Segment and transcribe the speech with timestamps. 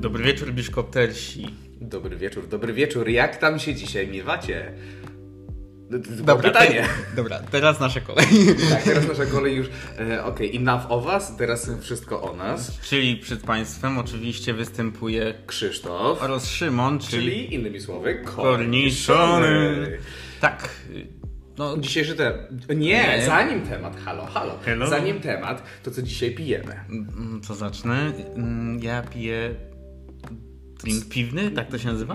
[0.00, 1.46] Dobry wieczór, biszkoptersi.
[1.80, 3.08] Dobry wieczór, dobry wieczór.
[3.08, 4.72] Jak tam się dzisiaj miewacie?
[6.20, 6.82] Dobra, pytanie.
[7.10, 8.26] te- dobra, teraz nasze kolej.
[8.70, 9.66] Tak, teraz nasza kolej już.
[9.98, 12.78] E, Okej, enough o was, teraz wszystko o nas.
[12.80, 19.86] Czyli przed Państwem oczywiście występuje Krzysztof, oraz Szymon, czyli, czyli innymi słowy, korniszony.
[20.40, 20.68] Tak.
[21.58, 22.36] No, Dzisiejszy temat.
[22.68, 23.22] Nie, Nie.
[23.26, 24.58] zanim temat, halo, halo.
[24.64, 24.86] Hello.
[24.86, 26.72] Zanim temat, to co dzisiaj pijemy.
[26.90, 28.12] mm, co zacznę?
[28.36, 29.54] Mm, Ja piję
[30.82, 32.14] drink piwny, tak to się nazywa?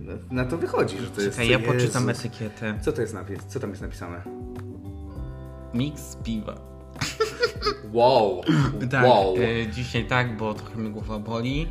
[0.00, 1.36] No, Na to wychodzi, że to jest.
[1.36, 2.24] Czekaj, ja poczytam Jezus.
[2.24, 2.78] etykietę.
[2.82, 3.38] Co to jest napis?
[3.48, 4.22] Co tam jest napisane?
[5.74, 6.54] Mix piwa.
[7.92, 8.40] Wow!
[8.90, 9.34] Tak, wow!
[9.36, 11.68] e, dzisiaj tak, bo trochę mnie głowa boli,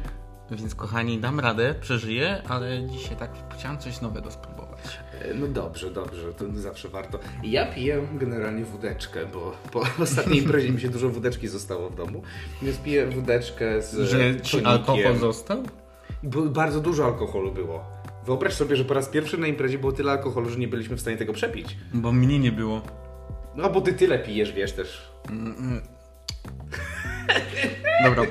[0.52, 4.99] więc kochani, dam radę, przeżyję, ale dzisiaj tak chciałem coś nowego spróbować.
[5.22, 7.19] E, No dobrze, dobrze, to zawsze warto.
[7.44, 12.22] Ja piję generalnie wódeczkę, bo po ostatniej imprezie mi się dużo wódeczki zostało w domu,
[12.61, 15.64] więc piję wódeczkę z Że ci alkohol został?
[16.23, 17.83] Bardzo dużo alkoholu było.
[18.25, 21.02] Wyobraź sobie, że po raz pierwszy na imprezie było tyle alkoholu, że nie byliśmy w
[21.02, 21.77] stanie tego przepić.
[21.94, 22.81] Bo mnie nie było.
[23.55, 25.11] No bo ty tyle pijesz, wiesz też.
[28.03, 28.23] Dobra,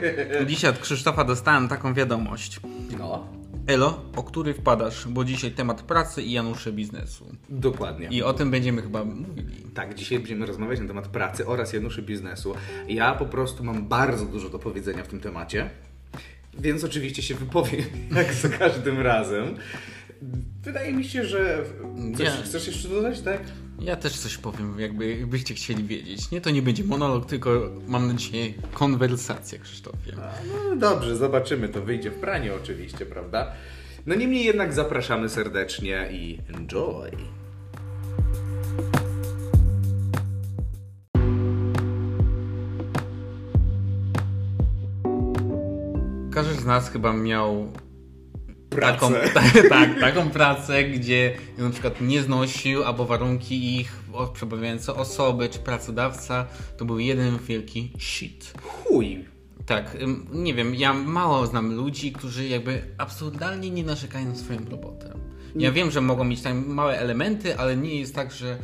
[0.46, 2.61] dzisiaj od Krzysztofa dostałem taką wiadomość.
[2.98, 3.27] No.
[3.66, 7.27] Elo, o który wpadasz, bo dzisiaj temat pracy i Janusze biznesu.
[7.48, 8.08] Dokładnie.
[8.11, 9.64] I o tym będziemy chyba mówili.
[9.74, 12.55] Tak, dzisiaj będziemy rozmawiać na temat pracy oraz Januszy biznesu.
[12.88, 15.70] Ja po prostu mam bardzo dużo do powiedzenia w tym temacie,
[16.58, 17.84] więc oczywiście się wypowiem
[18.16, 19.56] jak za każdym razem.
[20.62, 21.64] Wydaje mi się, że.
[22.18, 22.28] Coś.
[22.28, 23.40] Chcesz jeszcze dodać, tak?
[23.80, 26.30] Ja też coś powiem, jakby jakbyście chcieli wiedzieć.
[26.30, 30.12] Nie, to nie będzie monolog, tylko mam nadzieję konwersacja, Krzysztofie.
[30.22, 31.68] A, no dobrze, zobaczymy.
[31.68, 33.52] To wyjdzie w praniu, oczywiście, prawda?
[34.06, 37.10] No niemniej jednak zapraszamy serdecznie i enjoy.
[46.61, 47.72] Z nas chyba miał
[48.70, 48.92] Pracę.
[48.92, 54.02] taką, tak, tak, taką pracę, gdzie na przykład nie znosił, albo warunki ich
[54.33, 56.46] przebawiające osoby czy pracodawca
[56.77, 58.55] to był jeden wielki shit.
[58.62, 59.24] Chuj.
[59.67, 59.96] Tak,
[60.33, 65.14] nie wiem, ja mało znam ludzi, którzy jakby absurdalnie nie narzekają na swoją robotę.
[65.57, 68.58] Ja wiem, że mogą mieć tam małe elementy, ale nie jest tak, że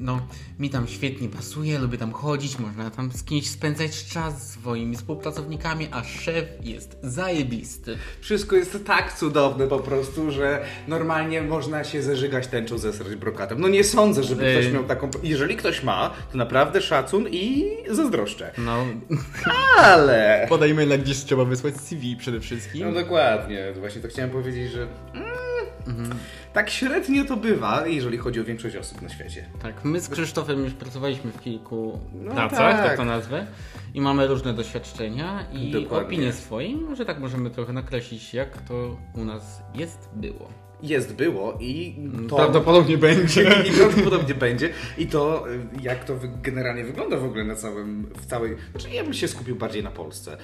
[0.00, 0.20] no,
[0.58, 4.96] mi tam świetnie pasuje, lubię tam chodzić, można tam z kimś spędzać czas z swoimi
[4.96, 7.96] współpracownikami, a szef jest zajebisty.
[8.20, 13.60] Wszystko jest tak cudowne po prostu, że normalnie można się zażygać tęczą zesrać brokatem.
[13.60, 14.60] No nie sądzę, żeby Ej.
[14.60, 15.10] ktoś miał taką...
[15.22, 18.52] Jeżeli ktoś ma, to naprawdę szacun i zazdroszczę.
[18.58, 18.86] No,
[19.78, 20.46] Ale...
[20.48, 22.86] podajmy na gdzieś trzeba wysłać CV przede wszystkim.
[22.86, 24.86] No dokładnie, właśnie to chciałem powiedzieć, że...
[25.98, 26.10] Mm,
[26.52, 29.46] Tak średnio to bywa, jeżeli chodzi o większość osób na świecie.
[29.62, 32.86] Tak, my z Krzysztofem już pracowaliśmy w kilku No pracach, tak.
[32.86, 32.96] tak.
[32.96, 33.46] to nazwę,
[33.94, 36.06] i mamy różne doświadczenia i Dokładnie.
[36.06, 36.76] opinie swoje.
[36.76, 40.48] Może tak możemy trochę nakreślić, jak to u nas jest, było.
[40.82, 41.94] Jest, było i
[42.28, 42.36] to...
[42.36, 43.42] Prawdopodobnie będzie.
[43.68, 44.70] I prawdopodobnie będzie.
[44.98, 48.56] I to, y, jak to generalnie wygląda w ogóle na całym, w całej...
[48.70, 50.36] Znaczy ja bym się skupił bardziej na Polsce.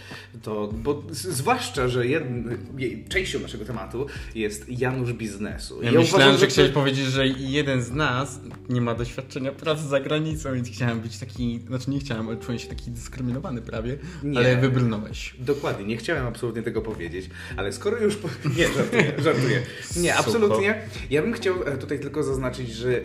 [0.42, 2.48] To, bo zwłaszcza, że jedn,
[2.78, 5.82] je- częścią naszego tematu jest Janusz biznesu.
[5.82, 10.00] Ja, myślałem, że to- chciałeś powiedzieć, że jeden z nas nie ma doświadczenia pracy za
[10.00, 14.38] granicą, więc chciałem być taki, znaczy nie chciałem, ale czułem się taki dyskryminowany prawie, Nie.
[14.38, 15.34] ale wybrnąłeś.
[15.38, 18.18] Dokładnie, nie chciałem absolutnie tego powiedzieć, ale skoro już...
[18.58, 19.62] Nie, żartuję, żartuję.
[19.96, 20.25] Nie, Sucho.
[20.26, 20.82] Absolutnie.
[21.10, 23.00] Ja bym chciał e, tutaj tylko zaznaczyć, że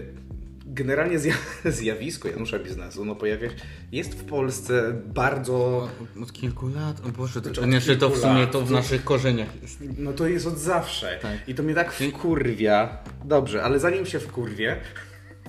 [0.66, 1.34] generalnie zja
[1.66, 3.56] zjawisko Janusza biznesu no pojawia się,
[3.92, 5.88] jest w Polsce bardzo...
[6.18, 9.04] Od, od kilku lat, o Boże, to, od znaczy, to w sumie to w naszych
[9.04, 9.78] korzeniach jest.
[9.98, 11.20] No to jest od zawsze.
[11.22, 11.50] Tak.
[11.50, 12.98] I to mnie tak wkurwia.
[13.26, 14.78] Dobrze, ale zanim się wkurwię,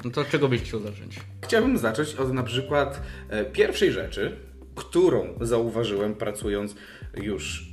[0.04, 1.20] No to od czego byś chciał zacząć?
[1.44, 4.36] chciałbym zacząć od na przykład e, pierwszej rzeczy,
[4.74, 6.74] którą zauważyłem pracując
[7.16, 7.71] już.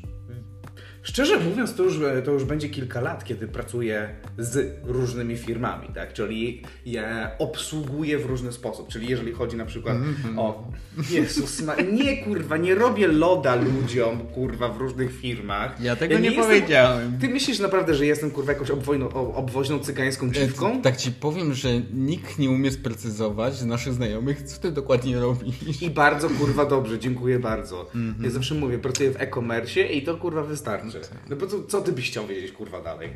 [1.09, 6.13] Szczerze mówiąc, to już, to już będzie kilka lat, kiedy pracuję z różnymi firmami, tak?
[6.13, 8.87] Czyli je obsługuję w różny sposób.
[8.89, 9.97] Czyli jeżeli chodzi na przykład
[10.37, 10.71] o.
[11.11, 11.75] Jezus, ma...
[11.75, 15.81] nie kurwa, nie robię loda ludziom, kurwa, w różnych firmach.
[15.81, 17.17] Ja tego nie jestem- powiedziałem.
[17.21, 20.81] Ty myślisz naprawdę, że jestem kurwa jakąś obwojną, obwoźną cygańską dziwką?
[20.81, 25.81] Tak ci powiem, że nikt nie umie sprecyzować z naszych znajomych, co ty dokładnie robisz.
[25.81, 27.89] I bardzo kurwa dobrze, dziękuję bardzo.
[28.23, 30.98] Ja zawsze mówię, pracuję w e-commerce i to kurwa wystarczy.
[31.29, 33.09] No bo co, co ty byś chciał wiedzieć kurwa dalej?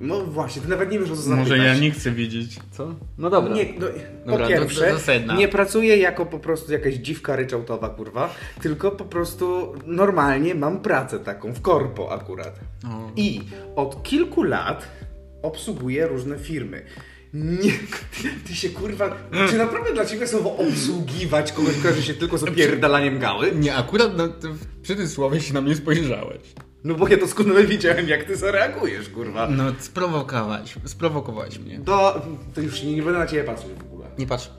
[0.00, 1.58] No właśnie, ty nawet nie wiesz o co Może zapytać.
[1.58, 2.56] ja nie chcę wiedzieć.
[2.70, 2.94] Co?
[3.18, 3.54] No dobra.
[3.54, 3.86] Nie, no,
[4.26, 5.34] Dobra, po pierwsze, to sedna.
[5.36, 11.18] nie pracuję jako po prostu jakaś dziwka ryczałtowa, kurwa, tylko po prostu normalnie mam pracę
[11.18, 12.60] taką, w korpo akurat.
[12.88, 13.10] O.
[13.16, 13.40] I
[13.76, 14.88] od kilku lat
[15.42, 16.82] obsługuję różne firmy.
[17.34, 17.72] Nie,
[18.46, 19.16] ty się kurwa,
[19.50, 23.52] czy naprawdę dla ciebie słowo obsługiwać kogoś kojarzy się tylko z opierdalaniem gały?
[23.54, 24.28] Nie, akurat na,
[24.82, 26.40] przy tym słowie się na mnie spojrzałeś.
[26.84, 29.48] No bo ja doskonale wiedziałem, jak ty zareagujesz, kurwa.
[29.48, 31.80] No, sprowokowałeś, sprowokowałeś mnie.
[31.84, 32.22] To,
[32.54, 34.06] to już nie, nie będę na ciebie patrzył w ogóle.
[34.18, 34.50] Nie patrz.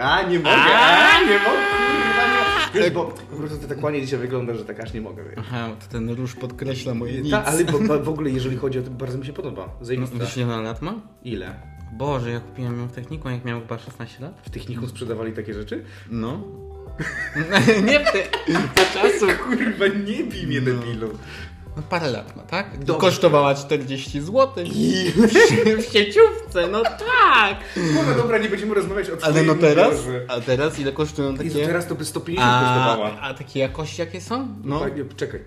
[0.00, 2.26] A, nie mogę, a, nie mogę, kurwa,
[2.74, 2.80] nie.
[2.80, 5.34] Wiesz, bo po prostu ty tak ładnie dzisiaj wygląda, że tak aż nie mogę, wiesz.
[5.38, 7.30] Aha, to ten róż podkreśla moje nic.
[7.30, 9.68] Ta, ale bo, bo, w ogóle, jeżeli chodzi o to, bardzo mi się podoba.
[9.80, 10.18] No, Zajmista.
[10.18, 10.94] Wiesz, ile ona lat ma?
[11.24, 11.54] Ile?
[11.92, 14.40] Boże, ja kupiłem ją w techniku, jak miałem chyba 16 lat.
[14.44, 15.84] W techniku sprzedawali takie rzeczy?
[16.10, 16.40] No.
[17.82, 18.22] Nie w te...
[18.94, 19.26] Czasu.
[19.44, 21.18] Kurwa, nie bij mnie, debilu.
[21.76, 22.78] No parę lat ma, tak?
[22.84, 23.00] Dobrze.
[23.00, 24.48] Kosztowała 40 zł.
[25.78, 27.56] W sieciówce, no tak.
[27.96, 29.94] Kurwa, dobra, nie będziemy rozmawiać o Ale no teraz?
[30.28, 31.66] A teraz ile kosztują Jezu, takie...
[31.66, 33.20] teraz to by 150 A, kosztowała.
[33.20, 34.48] a takie jakości jakie są?
[34.64, 34.80] No.
[34.80, 35.40] Panie, Czekaj,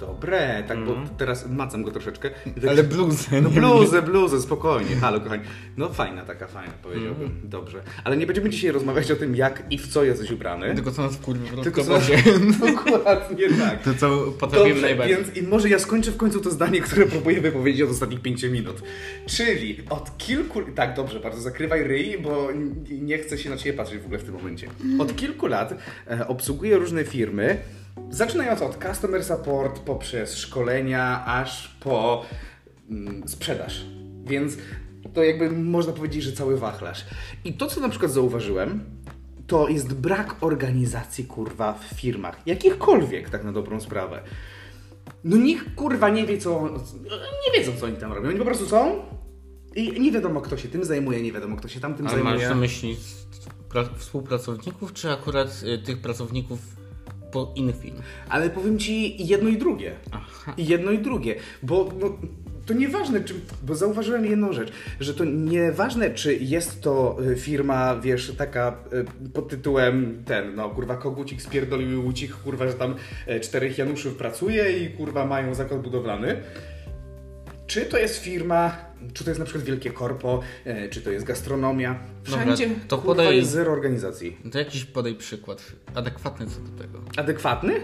[0.00, 2.30] dobre, tak, bo teraz macam go troszeczkę.
[2.56, 3.40] I tak- Ale bluzę.
[3.40, 4.96] No bluzę, bluzę, spokojnie.
[4.96, 5.42] Halo, kochani.
[5.76, 7.40] No fajna, taka fajna, powiedziałbym.
[7.44, 7.82] Dobrze.
[8.04, 10.74] Ale nie będziemy dzisiaj rozmawiać o tym, jak i w co jesteś ubrany.
[10.74, 11.92] Tylko co nas wkurwi w Tylko co...
[11.94, 12.22] rozwodzie.
[12.60, 13.82] Dokładnie tak.
[13.82, 15.16] To co potrafimy najbardziej.
[15.16, 18.42] więc i może ja skończę w końcu to zdanie, które próbuję wypowiedzieć od ostatnich 5
[18.42, 18.82] minut.
[19.26, 20.62] Czyli od kilku...
[20.74, 22.48] Tak, dobrze, bardzo zakrywaj ryj, bo
[22.90, 24.68] nie chcę się na Ciebie patrzeć w ogóle w tym momencie.
[24.98, 25.74] Od kilku lat
[26.10, 27.58] e, obsługuję różne firmy,
[28.10, 32.24] zaczynając od customer support, poprzez szkolenia, aż po
[32.90, 33.86] mm, sprzedaż.
[34.24, 34.56] Więc
[35.14, 37.04] to jakby można powiedzieć, że cały wachlarz.
[37.44, 38.80] I to, co na przykład zauważyłem,
[39.46, 42.40] to jest brak organizacji, kurwa, w firmach.
[42.46, 44.22] Jakichkolwiek, tak na dobrą sprawę.
[45.24, 46.68] No nikt, kurwa, nie wie, co...
[47.46, 48.28] Nie wiedzą, co oni tam robią.
[48.28, 49.04] Oni po prostu są
[49.74, 52.24] i nie wiadomo, kto się tym zajmuje, nie wiadomo, kto się tam tym Ale masz
[52.24, 52.48] zajmuje.
[52.48, 52.96] na myśli
[53.98, 56.58] współpracowników, czy akurat y, tych pracowników
[57.32, 57.96] po innych firm?
[58.28, 59.96] Ale powiem ci jedno i drugie.
[60.10, 60.54] Aha.
[60.58, 62.18] Jedno i drugie, bo no,
[62.66, 67.96] to nieważne, czy, bo zauważyłem jedną rzecz, że to nieważne, czy jest to y, firma,
[67.96, 68.76] wiesz, taka
[69.26, 72.94] y, pod tytułem ten, no kurwa, kogucik spierdolił łucik, kurwa, że tam
[73.26, 76.42] e, czterech Januszów pracuje i kurwa mają zakład budowlany.
[77.66, 78.76] Czy to jest firma,
[79.12, 81.98] czy to jest na przykład wielkie korpo, e, czy to jest gastronomia.
[82.24, 84.36] Dobra, Wszędzie to kurwa, podaj- jest zero organizacji.
[84.52, 87.00] To jakiś podaj przykład adekwatny co do tego.
[87.16, 87.74] adekwatny.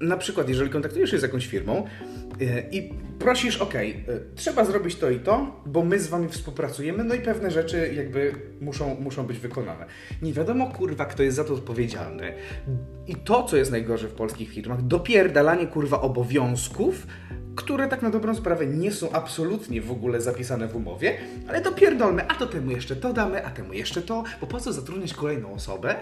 [0.00, 1.86] Na przykład, jeżeli kontaktujesz się z jakąś firmą
[2.40, 3.74] e, i prosisz, ok,
[4.34, 8.32] trzeba zrobić to i to, bo my z wami współpracujemy, no i pewne rzeczy jakby
[8.60, 9.86] muszą, muszą być wykonane.
[10.22, 12.32] Nie wiadomo, kurwa, kto jest za to odpowiedzialny.
[13.06, 17.06] I to, co jest najgorsze w polskich firmach, dopierdalanie, kurwa, obowiązków,
[17.56, 21.16] które tak na dobrą sprawę nie są absolutnie w ogóle zapisane w umowie,
[21.48, 24.72] ale dopierdolmy, a to temu jeszcze to damy, a temu jeszcze to, bo po co
[24.72, 25.94] zatrudniać kolejną osobę?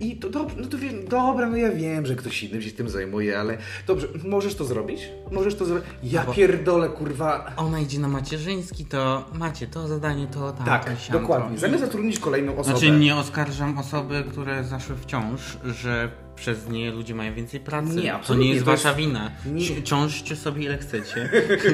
[0.00, 2.88] I to dobrze, no to wiem, dobra, no ja wiem, że ktoś inny się tym
[2.88, 5.08] zajmuje, ale dobrze, możesz to zrobić?
[5.30, 5.84] Możesz to zrobić?
[6.02, 7.52] Ja No pierdolę, kurwa.
[7.56, 11.58] Ona idzie na macierzyński, to macie to zadanie, to tam, Tak, to dokładnie.
[11.58, 12.78] Zamiast zatrudnić kolejną osobę.
[12.78, 17.94] Znaczy nie oskarżam osoby, które zaszły w ciąż, że przez nie ludzie mają więcej pracy.
[17.94, 19.30] Nie, to nie jest to jest- wasza wina.
[19.46, 19.66] Nie.
[19.66, 21.30] Ci- Ciążcie sobie ile chcecie.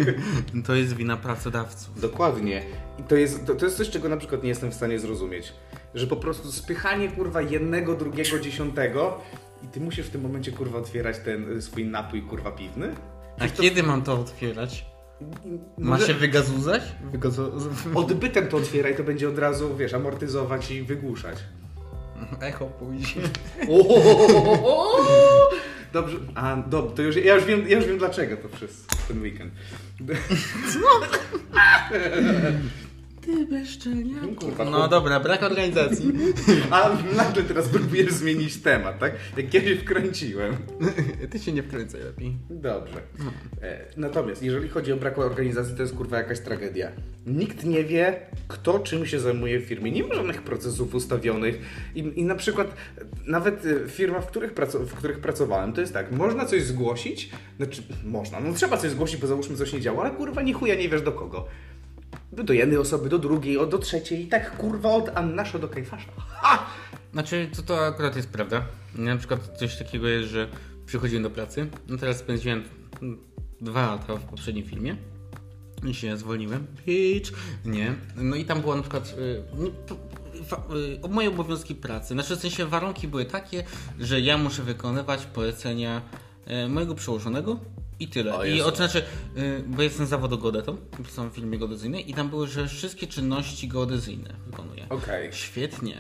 [0.67, 2.01] to jest wina pracodawców.
[2.01, 2.63] Dokładnie.
[2.99, 5.53] I to jest, to, to jest coś, czego na przykład nie jestem w stanie zrozumieć.
[5.95, 9.21] Że po prostu spychanie kurwa jednego, drugiego, dziesiątego
[9.65, 12.95] i ty musisz w tym momencie kurwa otwierać ten y, swój napój kurwa piwny?
[13.39, 14.87] A kiedy mam to otwierać?
[15.79, 16.83] Ma się wygazuzać?
[17.13, 17.53] Wygazu...
[17.95, 21.39] Odbytem to otwieraj, to będzie od razu, wiesz, amortyzować i wygłuszać.
[22.41, 23.21] Echo pójdzie.
[25.93, 29.23] Dobrze, a do, to już, ja, już wiem, ja już wiem dlaczego to przez ten
[29.23, 29.53] weekend.
[33.29, 34.35] Ty bezczelniaku.
[34.35, 36.13] Kurwa, No dobra, brak organizacji.
[36.71, 39.13] A nagle teraz próbujesz zmienić temat, tak?
[39.37, 40.57] Jak ja się wkręciłem.
[41.31, 42.37] Ty się nie wkręcaj lepiej.
[42.51, 43.01] Dobrze.
[43.63, 46.93] E, Natomiast jeżeli chodzi o brak organizacji, to jest kurwa jakaś tragedia.
[47.27, 49.91] Nikt nie wie, kto czym się zajmuje w firmie.
[49.91, 51.59] Nie ma żadnych procesów ustawionych.
[51.95, 52.75] I, i na przykład
[53.27, 56.63] nawet e, w firmach, w których, praco- w których pracowałem, to jest tak, można coś
[56.63, 60.53] zgłosić, znaczy można, no trzeba coś zgłosić, bo załóżmy coś nie działa, ale kurwa ni
[60.53, 61.47] chuja nie wiesz do kogo.
[62.33, 66.13] Do jednej osoby, do drugiej, o, do trzeciej i tak kurwa od Annasza do Kajfasza.
[66.29, 66.67] Ha!
[67.13, 68.65] Znaczy, to, to akurat jest prawda.
[68.95, 70.49] Na przykład coś takiego jest, że
[70.87, 71.67] przychodziłem do pracy.
[71.89, 72.65] No teraz spędziłem
[73.61, 74.97] dwa lata w poprzednim filmie.
[75.87, 76.67] I się zwolniłem.
[76.87, 77.31] Bitch.
[77.65, 77.95] Nie.
[78.17, 79.69] No i tam było na przykład y, no,
[81.07, 82.15] y, moje obowiązki pracy.
[82.15, 83.65] Znaczy w sensie warunki były takie,
[84.01, 86.03] że ja muszę wykonywać polecenia
[86.65, 87.61] y, mojego przełożonego
[88.01, 88.35] i tyle.
[88.37, 88.69] O I Jezu.
[88.69, 89.03] o, znaczy,
[89.67, 90.77] bo jestem zawodogodetą,
[91.09, 94.87] są w filmie geodezyjnej i tam były, że wszystkie czynności geodezyjne wykonuję.
[94.91, 95.33] Okej.
[95.33, 95.97] Świetnie.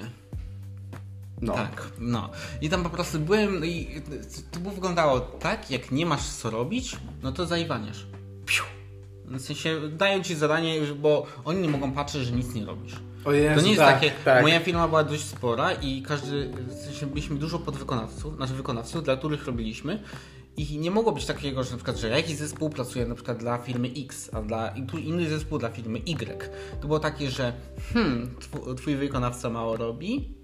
[1.40, 1.52] No.
[1.54, 2.30] Tak, no.
[2.60, 4.02] I tam po prostu byłem i
[4.50, 8.06] to by wyglądało tak, jak nie masz co robić, no to zaiwaniasz.
[8.46, 8.62] Piu.
[9.24, 12.94] W sensie dają ci zadanie, bo oni nie mogą patrzeć, że nic nie robisz.
[13.24, 14.10] O Jezu, To nie jest tak, takie.
[14.24, 14.42] tak.
[14.42, 16.48] Moja firma była dość spora i każdy.
[16.68, 20.02] W sensie byliśmy dużo podwykonawców, znaczy wykonawców, dla których robiliśmy.
[20.58, 23.58] I nie mogło być takiego, że na przykład, że jakiś zespół pracuje na przykład dla
[23.58, 24.74] firmy X, a dla
[25.04, 26.50] inny zespół dla firmy Y.
[26.80, 27.52] To było takie, że
[27.92, 30.34] hmm, tw- twój wykonawca mało robi,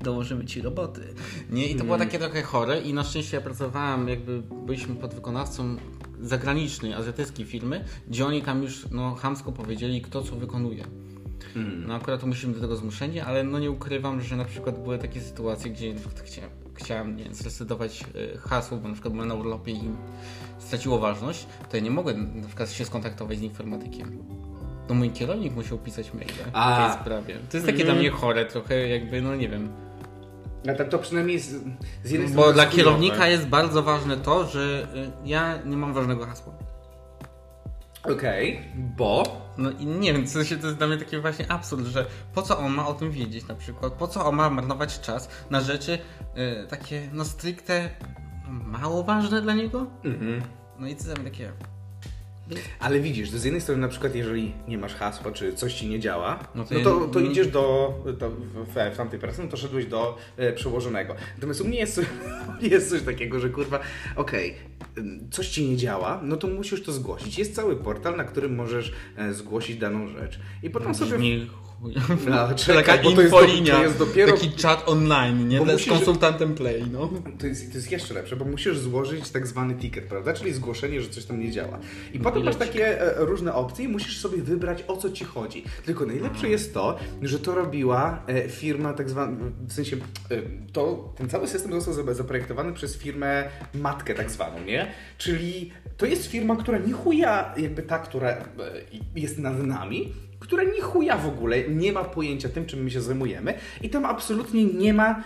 [0.00, 1.14] dołożymy ci roboty.
[1.50, 1.66] Nie?
[1.66, 5.76] I to było takie trochę chore i na szczęście ja pracowałem, jakby byliśmy pod wykonawcą
[6.20, 10.84] zagranicznej, azjatyckiej firmy, gdzie oni tam już no, chamsko powiedzieli, kto co wykonuje.
[11.86, 14.98] No akurat to musimy do tego zmuszeni, ale no nie ukrywam, że na przykład były
[14.98, 19.14] takie sytuacje, gdzie na przykład chciałem, chciałem nie wiem, zresetować y, hasło, bo na przykład
[19.14, 19.90] byłem na urlopie i
[20.58, 24.18] straciło ważność, to ja nie mogłem na przykład się skontaktować z informatykiem.
[24.88, 26.88] No mój kierownik musiał pisać maile A.
[26.88, 27.34] w tej sprawie.
[27.50, 29.68] To jest takie dla mnie chore trochę, jakby, no nie wiem.
[30.70, 31.48] A tak to przynajmniej z,
[32.04, 34.88] z jednej strony Bo dla kierownika jest bardzo ważne to, że
[35.24, 36.65] y, ja nie mam ważnego hasła.
[38.12, 39.46] Okej, bo...
[39.58, 42.42] No i nie wiem, co się to jest dla mnie taki właśnie absurd, że po
[42.42, 43.92] co on ma o tym wiedzieć na przykład?
[43.92, 45.98] Po co on ma marnować czas na rzeczy
[46.64, 47.90] y, takie no stricte
[48.48, 49.86] mało ważne dla niego?
[50.04, 50.42] Mhm.
[50.78, 51.52] No i co tam takie.
[52.80, 56.00] Ale widzisz, z jednej strony na przykład jeżeli nie masz hasła, czy coś ci nie
[56.00, 59.56] działa, No no to ja- to, to idziesz do, w, w, tamtej pracy, no to
[59.56, 61.14] szedłeś do e, przełożonego.
[61.34, 62.00] Natomiast u mnie jest,
[62.62, 63.80] jest coś takiego, że kurwa,
[64.16, 64.54] okej,
[64.98, 67.38] ym, coś ci nie działa, no to musisz to zgłosić.
[67.38, 70.40] Jest cały portal, na którym możesz e, zgłosić daną rzecz.
[70.62, 71.18] I potem sobie...
[72.28, 74.32] No, Taka czekaj, bo to jest, do, infolinia, to jest dopiero...
[74.32, 75.56] taki czat online, nie?
[75.60, 77.10] Dla- Z musisz- konsultantem Play, no.
[77.38, 80.32] To jest, to jest jeszcze lepsze, bo musisz złożyć tak zwany ticket, prawda?
[80.32, 81.78] Czyli zgłoszenie, że coś tam nie działa.
[82.14, 85.64] I potem masz takie e, różne opcje i musisz sobie wybrać o co ci chodzi.
[85.84, 89.36] Tylko najlepsze jest to, że to robiła e, firma tak zwana,
[89.68, 90.00] w sensie e,
[90.72, 94.86] to, ten cały system został za- zaprojektowany przez firmę matkę tak zwaną, nie?
[95.18, 98.44] Czyli to jest firma, która nie chuja jakby ta, która e,
[99.16, 103.00] jest nad nami, która ni chuja w ogóle nie ma pojęcia tym, czym my się
[103.00, 105.24] zajmujemy i tam absolutnie nie ma,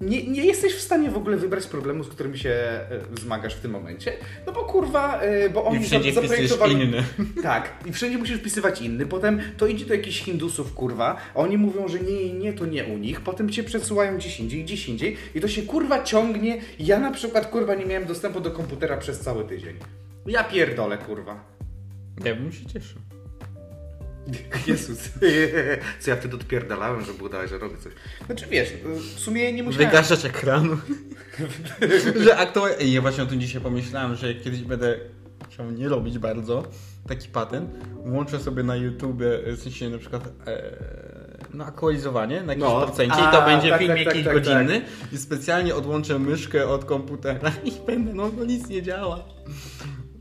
[0.00, 2.86] nie, nie jesteś w stanie w ogóle wybrać problemu, z którym się e,
[3.20, 4.12] zmagasz w tym momencie,
[4.46, 6.72] no bo kurwa, e, bo oni I wszędzie za- zaprojektowali...
[6.74, 7.04] inny.
[7.42, 11.58] Tak, i wszędzie musisz wpisywać inny, potem to idzie do jakichś Hindusów, kurwa, a oni
[11.58, 15.16] mówią, że nie, nie, to nie u nich, potem cię przesyłają gdzieś indziej, gdzieś indziej
[15.34, 16.60] i to się kurwa ciągnie.
[16.78, 19.76] Ja na przykład kurwa nie miałem dostępu do komputera przez cały tydzień.
[20.26, 21.44] Ja pierdolę, kurwa.
[22.24, 23.00] Ja bym się cieszył.
[24.66, 24.98] Jezus.
[26.00, 27.92] Co ja wtedy odpierdalałem, żeby udawać, że robię coś.
[28.26, 28.72] Znaczy wiesz,
[29.16, 29.90] w sumie nie musiałem...
[29.90, 30.76] Wygaszacz ekranu.
[32.24, 32.92] że aktualnie.
[32.94, 34.98] Ja właśnie o tym dzisiaj pomyślałem, że kiedyś będę
[35.50, 36.62] chciał nie robić bardzo
[37.08, 37.70] taki patent,
[38.04, 40.76] włączę sobie na YouTube, w sensie na przykład e,
[41.54, 42.86] no, aktualizowanie na jakimś No.
[42.86, 46.18] procencie A, i to będzie tak, film tak, tak, jakiś tak, godzinny i specjalnie odłączę
[46.18, 49.24] myszkę od komputera i będę, no, no nic nie działa.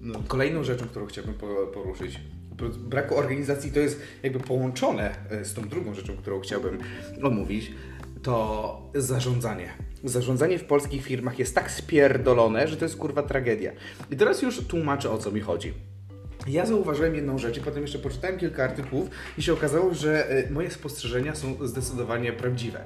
[0.01, 0.19] No.
[0.27, 2.19] Kolejną rzeczą, którą chciałbym po- poruszyć,
[2.63, 6.79] braku organizacji to jest jakby połączone e, z tą drugą rzeczą, którą chciałbym
[7.23, 7.71] omówić,
[8.23, 9.69] to zarządzanie.
[10.03, 13.71] Zarządzanie w polskich firmach jest tak spierdolone, że to jest kurwa tragedia.
[14.11, 15.73] I teraz już tłumaczę o co mi chodzi.
[16.47, 20.49] Ja zauważyłem jedną rzecz i potem jeszcze poczytałem kilka artykułów i się okazało, że e,
[20.49, 22.81] moje spostrzeżenia są zdecydowanie prawdziwe.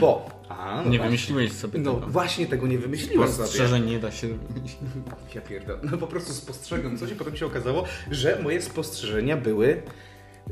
[0.00, 0.30] Bo...
[0.48, 0.98] A, no Nie właśnie.
[1.04, 2.06] wymyśliłeś sobie No tego.
[2.06, 3.34] właśnie tego nie wymyśliłem sobie.
[3.34, 4.78] Spostrzeżeń nie da się wymyślić.
[5.34, 5.78] Ja pierdolę.
[5.90, 9.82] No po prostu spostrzegłem coś i potem się okazało, że moje spostrzeżenia były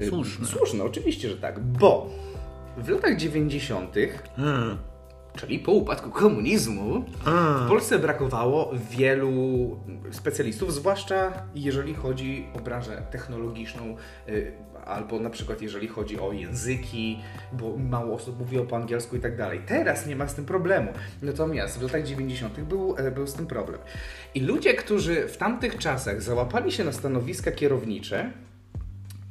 [0.02, 0.46] y, Słuszne.
[0.46, 1.60] Słuszne, oczywiście, że tak.
[1.60, 2.10] Bo
[2.78, 3.94] w latach 90.,
[4.36, 4.76] Hmm.
[5.36, 7.04] Czyli po upadku komunizmu,
[7.66, 9.30] w Polsce brakowało wielu
[10.10, 13.96] specjalistów, zwłaszcza jeżeli chodzi o branżę technologiczną,
[14.28, 14.52] y,
[14.86, 17.20] albo na przykład jeżeli chodzi o języki,
[17.52, 19.60] bo mało osób mówiło po angielsku i tak dalej.
[19.66, 20.92] Teraz nie ma z tym problemu.
[21.22, 22.60] Natomiast w latach 90.
[22.60, 23.80] Był, e, był z tym problem.
[24.34, 28.30] I ludzie, którzy w tamtych czasach załapali się na stanowiska kierownicze,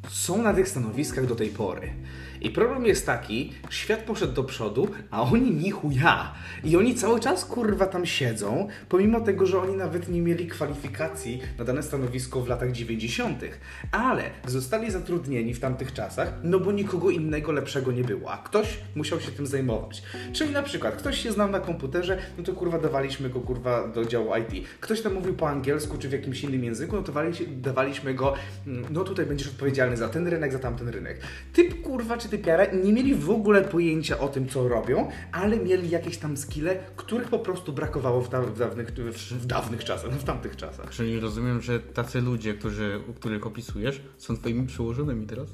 [0.09, 1.93] są na tych stanowiskach do tej pory.
[2.41, 6.33] I problem jest taki, świat poszedł do przodu, a oni ni chuja.
[6.63, 11.41] I oni cały czas kurwa tam siedzą, pomimo tego, że oni nawet nie mieli kwalifikacji
[11.57, 13.43] na dane stanowisko w latach 90.
[13.91, 18.77] Ale zostali zatrudnieni w tamtych czasach, no bo nikogo innego lepszego nie było, a ktoś
[18.95, 20.03] musiał się tym zajmować.
[20.33, 24.05] Czyli na przykład ktoś się znał na komputerze, no to kurwa dawaliśmy go kurwa do
[24.05, 24.67] działu IT.
[24.79, 28.33] Ktoś tam mówił po angielsku czy w jakimś innym języku, no to dawali- dawaliśmy go,
[28.67, 31.19] mm, no tutaj będziesz odpowiedzialny za ten rynek, za tamten rynek.
[31.53, 35.89] Typ kurwa czy typiara nie mieli w ogóle pojęcia o tym, co robią, ale mieli
[35.89, 40.11] jakieś tam skille, których po prostu brakowało w, da- w, dawnych, w, w dawnych czasach,
[40.11, 40.89] w tamtych czasach.
[40.89, 45.47] Czyli rozumiem, że tacy ludzie, którzy, których opisujesz, są twoimi przełożonymi teraz?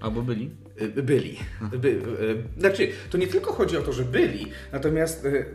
[0.00, 0.50] Albo byli?
[0.98, 1.36] Y, Byli.
[1.78, 5.46] By, y, znaczy, to nie tylko chodzi o to, że byli, natomiast y,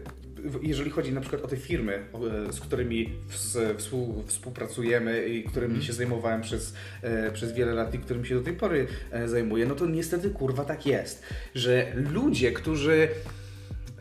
[0.62, 2.06] jeżeli chodzi na przykład o te firmy,
[2.50, 7.94] y, z którymi ws- współ, współpracujemy i którymi się zajmowałem przez, e, przez wiele lat
[7.94, 11.24] i którymi się do tej pory e, zajmuję, no to niestety kurwa tak jest,
[11.56, 13.08] że ludzie, którzy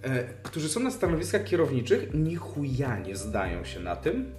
[0.03, 4.33] e, którzy są na stanowiskach kierowniczych, ni chuja nie zdają się na tym,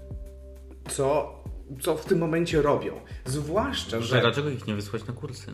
[0.89, 1.36] co,
[1.81, 3.00] co w tym momencie robią.
[3.25, 4.22] Zwłaszcza, że...
[4.22, 5.51] Dlaczego ich nie wysłać na kursy?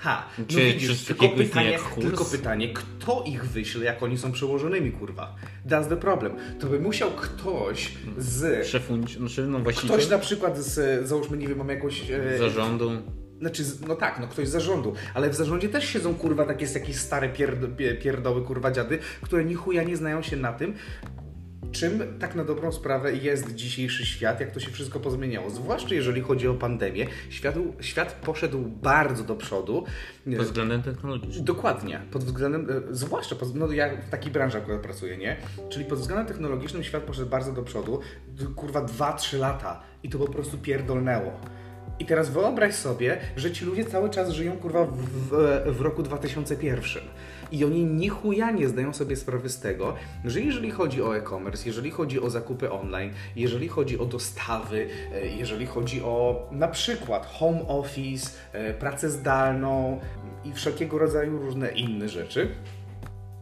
[0.00, 4.32] Ha, no Czy- widzisz, czy tylko pytanie, tylko pytanie, kto ich wyśle, jak oni są
[4.32, 5.34] przełożonymi, kurwa.
[5.68, 6.32] That's the problem.
[6.60, 8.66] To by musiał ktoś z...
[8.66, 12.10] Szefu, znaczy, no właściciel Ktoś na przykład z, załóżmy, nie wiem, mam jakąś...
[12.10, 12.90] E, zarządu.
[13.40, 16.96] Znaczy, no tak, no ktoś z zarządu, ale w zarządzie też siedzą kurwa takie jakieś
[16.96, 20.74] stare pierd, pie- pierdoły, kurwa dziady, które ni chuja nie znają się na tym,
[21.72, 25.50] czym tak na dobrą sprawę jest dzisiejszy świat, jak to się wszystko pozmieniało.
[25.50, 29.84] Zwłaszcza jeżeli chodzi o pandemię, świat, świat poszedł bardzo do przodu.
[30.36, 31.44] Pod względem technologicznym.
[31.44, 35.36] Dokładnie, pod względem, e, zwłaszcza, pod, no ja w takiej branży akurat pracuję, nie?
[35.68, 38.00] Czyli pod względem technologicznym świat poszedł bardzo do przodu,
[38.56, 41.40] kurwa 2-3 lata i to po prostu pierdolnęło.
[41.98, 45.30] I teraz wyobraź sobie, że ci ludzie cały czas żyją kurwa w,
[45.66, 47.02] w roku 2001.
[47.52, 51.66] I oni ni chuja nie zdają sobie sprawy z tego, że jeżeli chodzi o e-commerce,
[51.66, 57.26] jeżeli chodzi o zakupy online, jeżeli chodzi o dostawy, e, jeżeli chodzi o na przykład
[57.26, 60.00] home office, e, pracę zdalną
[60.44, 62.48] i wszelkiego rodzaju różne inne rzeczy,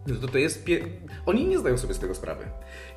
[0.06, 0.64] no to to jest.
[0.64, 0.80] Pie...
[1.26, 2.44] Oni nie zdają sobie z tego sprawy.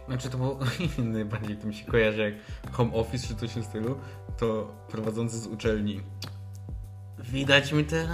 [0.07, 0.59] Znaczy to było
[0.97, 3.97] najbardziej to mi się kojarzy jak home office czy coś w stylu,
[4.37, 6.01] to prowadzący z uczelni.
[7.19, 8.07] Widać mi te.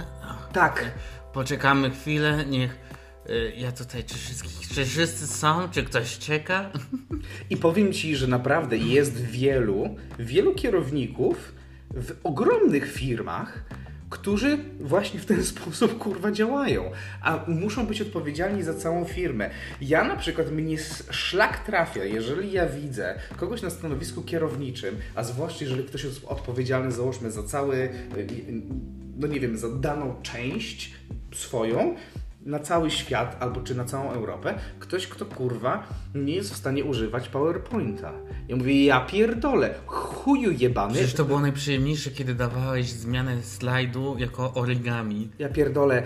[0.52, 0.90] Tak.
[1.32, 2.85] Poczekamy chwilę, niech.
[3.30, 5.68] Y, Ja tutaj, czy, wszystkich, czy wszyscy są?
[5.70, 6.70] Czy ktoś czeka?
[7.50, 11.52] I powiem Ci, że naprawdę jest wielu, wielu kierowników
[11.90, 13.64] w ogromnych firmach,
[14.10, 16.90] którzy właśnie w ten sposób kurwa działają,
[17.22, 19.50] a muszą być odpowiedzialni za całą firmę.
[19.80, 20.76] Ja na przykład mnie
[21.10, 26.92] szlak trafia, jeżeli ja widzę kogoś na stanowisku kierowniczym, a zwłaszcza jeżeli ktoś jest odpowiedzialny
[26.92, 27.90] załóżmy za cały, y,
[28.20, 28.62] y,
[29.16, 30.94] no nie wiem, za daną część
[31.34, 31.96] swoją,
[32.46, 36.84] na cały świat albo czy na całą Europę, ktoś, kto kurwa nie jest w stanie
[36.84, 38.12] używać PowerPointa.
[38.48, 40.92] Ja mówię, ja pierdolę, chuju jebany.
[40.94, 45.30] Przecież to było najprzyjemniejsze, kiedy dawałeś zmianę slajdu jako origami.
[45.38, 46.02] Ja pierdolę,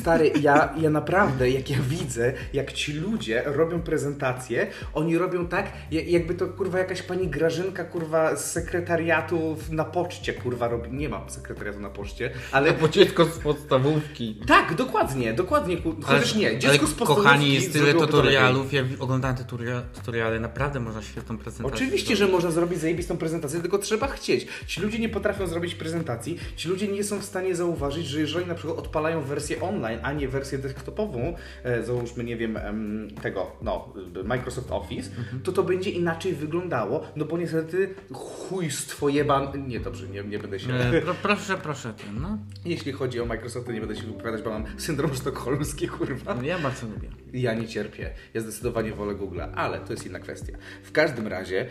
[0.00, 5.72] stary, ja, ja naprawdę, jak ja widzę, jak ci ludzie robią prezentacje, oni robią tak,
[5.90, 10.92] ja- jakby to kurwa jakaś pani Grażynka kurwa z sekretariatu na poczcie kurwa robi.
[10.92, 14.40] Nie mam sekretariatu na poczcie, ale Bo dziecko z podstawówki.
[14.46, 19.36] tak, dokładnie, dokładnie, ku- chociaż nie, dziecko ale z kochani, jest tyle tutorialów, ja oglądałem
[19.36, 22.32] te tutoria- tutoriale, naprawdę można świetną prezentację Oczywiście, że zrobić.
[22.34, 24.46] można zrobić zajebistą prezentację, tylko trzeba chcieć.
[24.66, 28.46] Ci ludzie nie potrafią zrobić prezentacji, ci ludzie nie są w stanie zauważyć, że jeżeli
[28.46, 33.50] na przykład odpalają wersję online, a nie wersję desktopową, e, załóżmy, nie wiem, em, tego,
[33.62, 33.92] no,
[34.24, 35.10] Microsoft Office,
[35.44, 39.68] to to będzie inaczej wyglądało, no bo niestety chujstwo jeban...
[39.68, 40.74] Nie, dobrze, nie, nie będę się...
[40.74, 42.38] E, Pro, proszę, proszę, ty, no.
[42.64, 46.42] Jeśli chodzi o Microsoft, to nie będę się wypowiadać, bo mam syndrom sztokholmski, kurwa.
[46.42, 47.08] Ja bardzo lubię.
[47.32, 48.10] Ja nie cierpię.
[48.34, 50.52] Ja zdecydowanie wolę Google'a, ale to jest inna kwestia.
[50.82, 51.66] W każdym razie,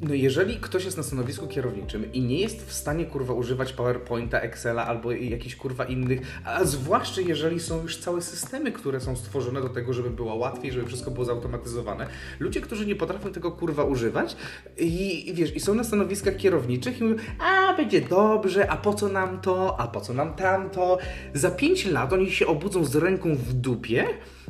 [0.00, 4.40] no jeżeli ktoś jest na stanowisku kierowniczym i nie jest w stanie kurwa używać PowerPointa,
[4.40, 9.62] Excela albo jakichś kurwa innych, a zwłaszcza jeżeli są już całe systemy, które są stworzone
[9.62, 12.06] do tego, żeby było łatwiej, żeby wszystko było zautomatyzowane.
[12.38, 14.36] Ludzie, którzy nie potrafią tego kurwa używać
[14.76, 19.08] i, wiesz, i są na stanowiskach kierowniczych i mówią, a będzie dobrze, a po co
[19.08, 20.98] nam to, a po co nam tamto.
[21.34, 24.06] Za 5 lat oni się obudzą z ręką w dupie,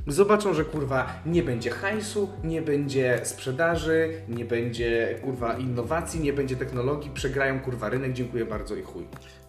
[0.09, 6.57] Zobaczą, że kurwa nie będzie hajsu, nie będzie sprzedaży, nie będzie kurwa innowacji, nie będzie
[6.57, 9.07] technologii, przegrają kurwa rynek, dziękuję bardzo i chuj.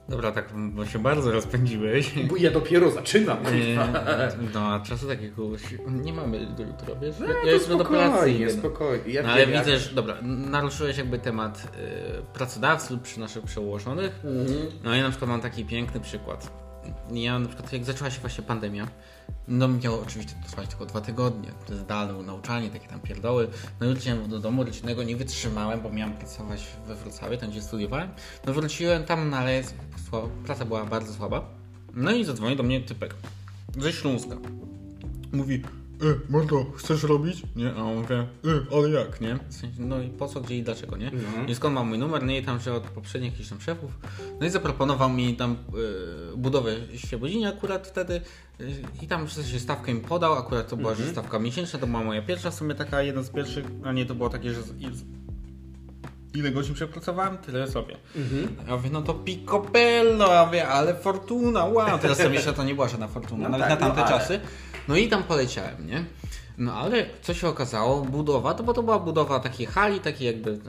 [0.09, 2.13] Dobra, tak, bo się bardzo rozpędziłeś.
[2.29, 3.37] Bo ja dopiero zaczynam.
[3.45, 5.43] E, No, a czasu takiego
[5.89, 7.15] nie mamy do jutra, wiesz?
[7.19, 8.07] No, ja jestem do pracy.
[8.11, 8.51] spokojnie, idę.
[8.51, 9.13] spokojnie.
[9.13, 11.63] Ja No, ale jak- widzę, że dobra, naruszyłeś jakby temat
[12.19, 14.19] y, pracodawców przy naszych przełożonych.
[14.83, 16.51] No ja na przykład mam taki piękny przykład.
[17.11, 18.87] Ja na przykład jak zaczęła się właśnie pandemia,
[19.47, 23.47] no miało oczywiście trwać tylko dwa tygodnie, zdalne nauczanie, takie tam pierdoły.
[23.79, 27.61] No i wróciłem do domu rodzinnego, nie wytrzymałem, bo miałem pracować we Wrocławiu, tam gdzie
[27.61, 28.09] studiowałem.
[28.45, 29.63] No wróciłem tam, no ale
[30.45, 31.49] praca była bardzo słaba.
[31.93, 33.15] No i zadzwonił do mnie typek
[33.77, 34.35] ze Śląska.
[35.31, 35.63] Mówi,
[36.01, 37.43] e, Marto, chcesz robić?
[37.55, 38.27] Nie, a on mówi, e,
[38.77, 39.39] ale jak, nie?
[39.49, 41.11] W sensie, no i po co, gdzie i dlaczego, nie?
[41.47, 42.23] I skąd mam mój numer?
[42.23, 43.91] Nie, i tam, że od poprzednich jakichś tam szefów.
[44.39, 45.51] No i zaproponował mi tam
[46.33, 48.21] e, budowę Świebodzinie akurat wtedy
[48.59, 48.63] e,
[49.03, 52.03] i tam w sensie stawkę mi podał, akurat to była że stawka miesięczna, to była
[52.03, 54.73] moja pierwsza w sumie taka, jedna z pierwszych, a nie, to było takie, że z-
[56.33, 57.95] ile godzin przepracowałem, tyle sobie.
[58.67, 61.99] Ja mówię, no to picobello, ja mówię, ale fortuna, wow.
[61.99, 64.19] Teraz sobie jeszcze to nie była żadna fortuna, No nawet tak, na tamte no ale-
[64.19, 64.39] czasy.
[64.89, 66.05] No i tam poleciałem, nie?
[66.57, 70.59] No ale co się okazało, budowa, to bo to była budowa takiej hali, taki jakby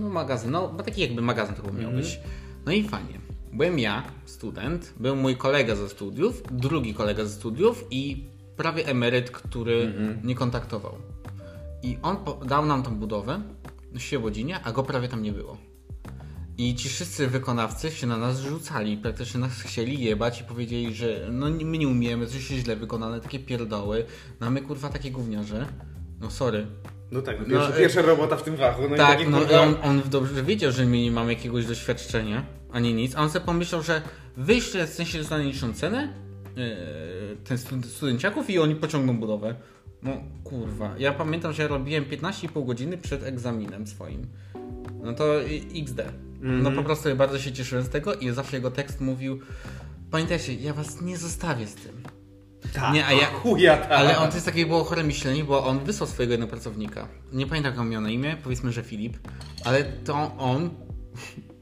[0.00, 2.20] no, magazyn, no bo taki jakby magazyn to miał być.
[2.66, 3.20] No i fajnie.
[3.52, 8.24] Byłem ja, student, był mój kolega ze studiów, drugi kolega ze studiów i
[8.56, 10.96] prawie emeryt, który nie kontaktował.
[11.82, 13.42] I on dał nam tą budowę
[13.92, 15.56] w Świebodzinie, a go prawie tam nie było.
[16.60, 21.28] I ci wszyscy wykonawcy się na nas rzucali, praktycznie nas chcieli jebać i powiedzieli, że
[21.32, 24.04] no my nie umiemy, coś jest źle wykonane, takie pierdoły,
[24.40, 25.66] no my kurwa takie gówniarze.
[26.20, 26.66] No sorry.
[27.10, 28.82] No tak, no pierwsza, e- pierwsza robota w tym fachu.
[28.90, 32.94] No Tak, no kurwa, on, on dobrze wiedział, że my nie mamy jakiegoś doświadczenia, ani
[32.94, 34.02] nic, a on sobie pomyślał, że
[34.36, 36.12] wyśle w sensie za niższą cenę
[36.56, 39.54] yy, ten stud- studenciaków i oni pociągną budowę.
[40.02, 40.10] No
[40.44, 44.26] kurwa, ja pamiętam, że ja robiłem 15,5 godziny przed egzaminem swoim.
[45.02, 45.24] No to
[45.74, 46.00] XD.
[46.40, 49.40] No po prostu bardzo się cieszyłem z tego i zawsze jego tekst mówił
[50.10, 52.02] Pamiętajcie, ja was nie zostawię z tym.
[52.74, 53.90] tak, nie, a ja- chuja tak.
[53.90, 57.08] Ale on to jest takie było chore myślenie, bo on wysłał swojego jednego pracownika.
[57.32, 59.18] Nie pamiętam jak on miał na imię, powiedzmy, że Filip,
[59.64, 60.70] ale to on.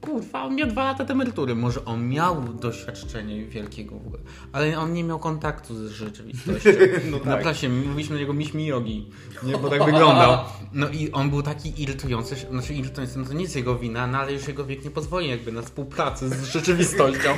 [0.08, 1.54] Kurwa, on miał dwa lata do emerytury.
[1.54, 6.70] Może on miał doświadczenie wielkiego w ogóle, ale on nie miał kontaktu z rzeczywistością.
[7.10, 7.42] No Na tak.
[7.42, 9.10] plasie mówiliśmy na niego miśmi jogi,
[9.42, 10.38] nie, bo tak wyglądał.
[10.72, 14.18] No i on był taki irytujący, znaczy irytujący, no to nie jest jego wina, no
[14.18, 17.30] ale już jego wiek nie pozwoli jakby na współpracę z rzeczywistością.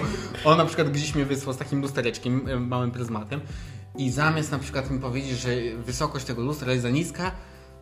[0.44, 3.40] On na przykład gdzieś mnie wysłał z takim lustereczkiem, e, małym pryzmatem
[3.98, 5.50] i zamiast na przykład mi powiedzieć, że
[5.86, 7.32] wysokość tego lustra jest za niska,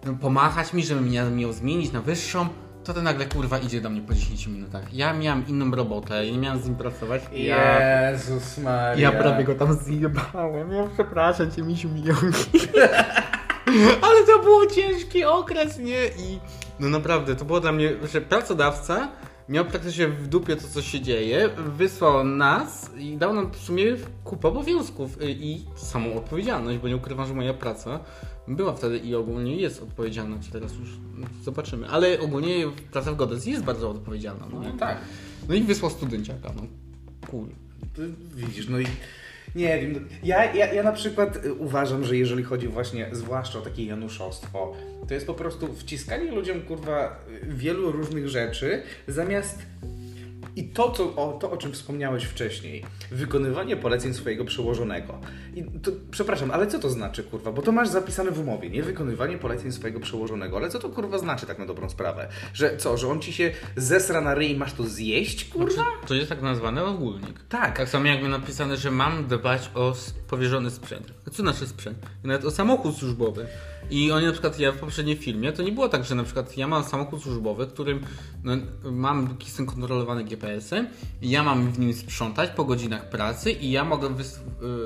[0.06, 2.48] no, pomachać mi, żebym ja miał zmienić na wyższą,
[2.88, 4.94] to ten nagle kurwa idzie do mnie po 10 minutach.
[4.94, 7.22] Ja miałem inną robotę, ja nie miałem z nim pracować.
[7.32, 9.10] Ja, Jezus Maria.
[9.10, 10.72] ja prawie go tam zjebałem.
[10.72, 11.88] Ja przepraszam cię, misiu.
[14.02, 16.06] Ale to był ciężki okres, nie?
[16.06, 16.40] I
[16.80, 19.08] no naprawdę, to było dla mnie, że pracodawca
[19.48, 23.84] miał praktycznie w dupie to, co się dzieje, wysłał nas i dał nam w sumie
[24.24, 28.00] kupę obowiązków y, i samą odpowiedzialność, bo nie ukrywam, że moja praca
[28.48, 30.88] była wtedy i ogólnie jest odpowiedzialna, czy teraz już
[31.42, 34.60] zobaczymy, ale ogólnie praca w Godes jest bardzo odpowiedzialna, no.
[34.60, 35.00] No tak.
[35.48, 36.62] No i wysłał studenciaka, no.
[37.30, 37.48] Cool.
[38.34, 38.86] Widzisz, no i
[39.54, 40.08] nie wiem.
[40.22, 44.74] Ja, ja, ja na przykład y, uważam, że jeżeli chodzi właśnie zwłaszcza o takie januszostwo,
[45.08, 49.58] to jest po prostu wciskanie ludziom kurwa y, wielu różnych rzeczy, zamiast
[50.58, 55.18] i to, co, o, to, o czym wspomniałeś wcześniej, wykonywanie poleceń swojego przełożonego.
[55.54, 57.52] I to, przepraszam, ale co to znaczy, kurwa?
[57.52, 58.82] Bo to masz zapisane w umowie, nie?
[58.82, 60.56] Wykonywanie poleceń swojego przełożonego.
[60.56, 62.28] Ale co to, kurwa, znaczy tak na dobrą sprawę?
[62.54, 65.84] Że co, że on ci się zesra na ryj i masz to zjeść, kurwa?
[66.06, 67.40] To jest tak nazwany ogólnik.
[67.48, 67.76] Tak.
[67.76, 69.94] Tak samo jakby napisane, że mam dbać o
[70.28, 71.12] powierzony sprzęt.
[71.26, 71.98] A co znaczy sprzęt?
[72.24, 73.46] Nawet o samochód służbowy.
[73.90, 76.56] I oni na przykład, ja w poprzedniej filmie, to nie było tak, że na przykład
[76.56, 78.00] ja mam samochód służbowy, którym
[78.44, 78.52] no,
[78.84, 80.86] mam jestem kontrolowany GPS-em
[81.22, 84.38] ja mam w nim sprzątać po godzinach pracy i ja mogę wys-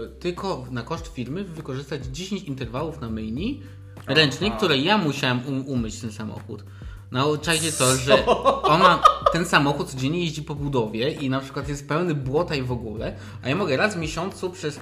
[0.06, 3.62] y, tylko na koszt firmy wykorzystać 10 interwałów na myjni
[4.06, 6.64] ręcznej, które ja musiałem um- umyć ten samochód.
[7.10, 8.26] Nauczajcie to, że
[8.62, 9.02] ona,
[9.32, 13.16] ten samochód codziennie jeździ po budowie i na przykład jest pełny błota i w ogóle,
[13.42, 14.80] a ja mogę raz w miesiącu przez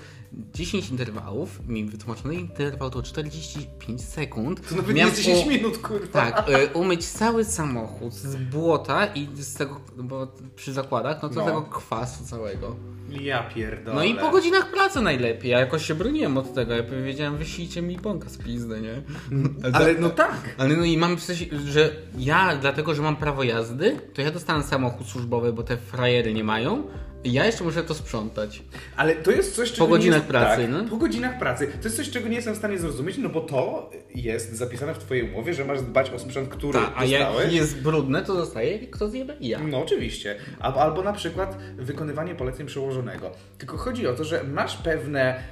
[0.54, 4.68] 10 interwałów, mi wytłumaczony interwał to 45 sekund.
[4.68, 6.06] To nawet miałem nie 10 u- minut, kurwa.
[6.32, 11.34] Tak, y, umyć cały samochód z błota i z tego, bo przy zakładach, no to
[11.34, 11.44] No.
[11.46, 12.76] tego kwasu całego.
[13.20, 13.96] Ja pierdolę.
[13.96, 15.50] No i po godzinach pracy najlepiej.
[15.50, 16.74] Ja jakoś się broniłem od tego.
[16.74, 19.02] Ja powiedziałem, wyślijcie mi bąka z pizdy, nie?
[19.76, 20.54] Ale no tak.
[20.58, 24.30] Ale no i mam w sensie, że ja, dlatego że mam prawo jazdy, to ja
[24.30, 26.82] dostanę samochód służbowy, bo te frajery nie mają.
[27.24, 28.62] Ja jeszcze muszę to sprzątać.
[28.96, 30.84] Ale to jest coś, czego godzinach nie jest, pracy, tak, no.
[30.90, 31.66] Po godzinach pracy.
[31.66, 34.98] To jest coś, czego nie jestem w stanie zrozumieć, no bo to jest zapisane w
[34.98, 37.54] twojej umowie, że masz dbać o sprzęt, który Ta, a jak dostałeś.
[37.54, 39.36] jest brudne, to zostaje kto zjebie?
[39.40, 39.58] Ja.
[39.58, 40.36] No oczywiście.
[40.60, 43.30] Albo, albo na przykład wykonywanie poleceń przełożonego.
[43.58, 45.42] Tylko chodzi o to, że masz pewne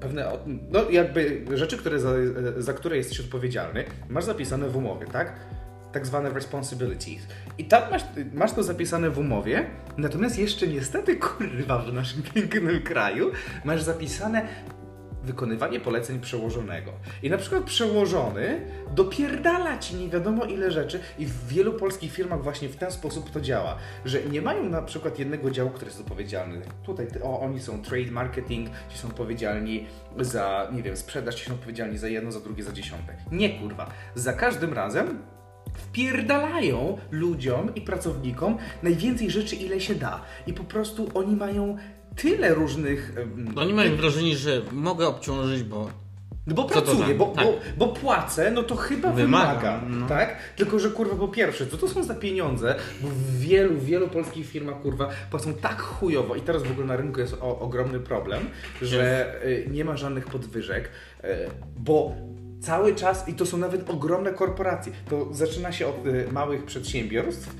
[0.00, 2.10] pewne, no jakby rzeczy, które za,
[2.56, 5.36] za które jesteś odpowiedzialny, masz zapisane w umowie, tak?
[5.92, 7.26] Tak zwane responsibilities.
[7.58, 8.02] I tam masz,
[8.32, 13.30] masz to zapisane w umowie, natomiast jeszcze niestety, kurwa, w naszym pięknym kraju
[13.64, 14.48] masz zapisane
[15.24, 16.92] wykonywanie poleceń przełożonego.
[17.22, 18.60] I na przykład przełożony
[18.94, 23.30] dopierdala ci nie wiadomo ile rzeczy i w wielu polskich firmach właśnie w ten sposób
[23.30, 26.60] to działa, że nie mają na przykład jednego działu, który jest odpowiedzialny.
[26.82, 29.86] Tutaj o, oni są trade marketing, ci są odpowiedzialni
[30.18, 33.16] za, nie wiem, sprzedaż, ci są odpowiedzialni za jedno, za drugie, za dziesiąte.
[33.32, 33.90] Nie kurwa.
[34.14, 35.18] Za każdym razem
[35.74, 40.20] wpierdalają ludziom i pracownikom najwięcej rzeczy, ile się da.
[40.46, 41.76] I po prostu oni mają
[42.16, 43.12] tyle różnych...
[43.56, 45.88] oni mają wrażenie, że mogę obciążyć, bo
[46.46, 47.44] no bo Co pracuję, za- bo, tak.
[47.44, 50.06] bo, bo płacę, no to chyba Wymaga, wymaga, no.
[50.08, 50.36] tak?
[50.56, 52.74] Tylko, że kurwa po pierwsze, co to są za pieniądze?
[53.02, 56.96] Bo w wielu, wielu polskich firmach kurwa płacą tak chujowo i teraz w ogóle na
[56.96, 58.42] rynku jest o, ogromny problem,
[58.82, 60.88] że y, nie ma żadnych podwyżek,
[61.24, 61.28] y,
[61.76, 62.12] bo
[62.62, 67.56] cały czas, i to są nawet ogromne korporacje, to zaczyna się od y, małych przedsiębiorstw,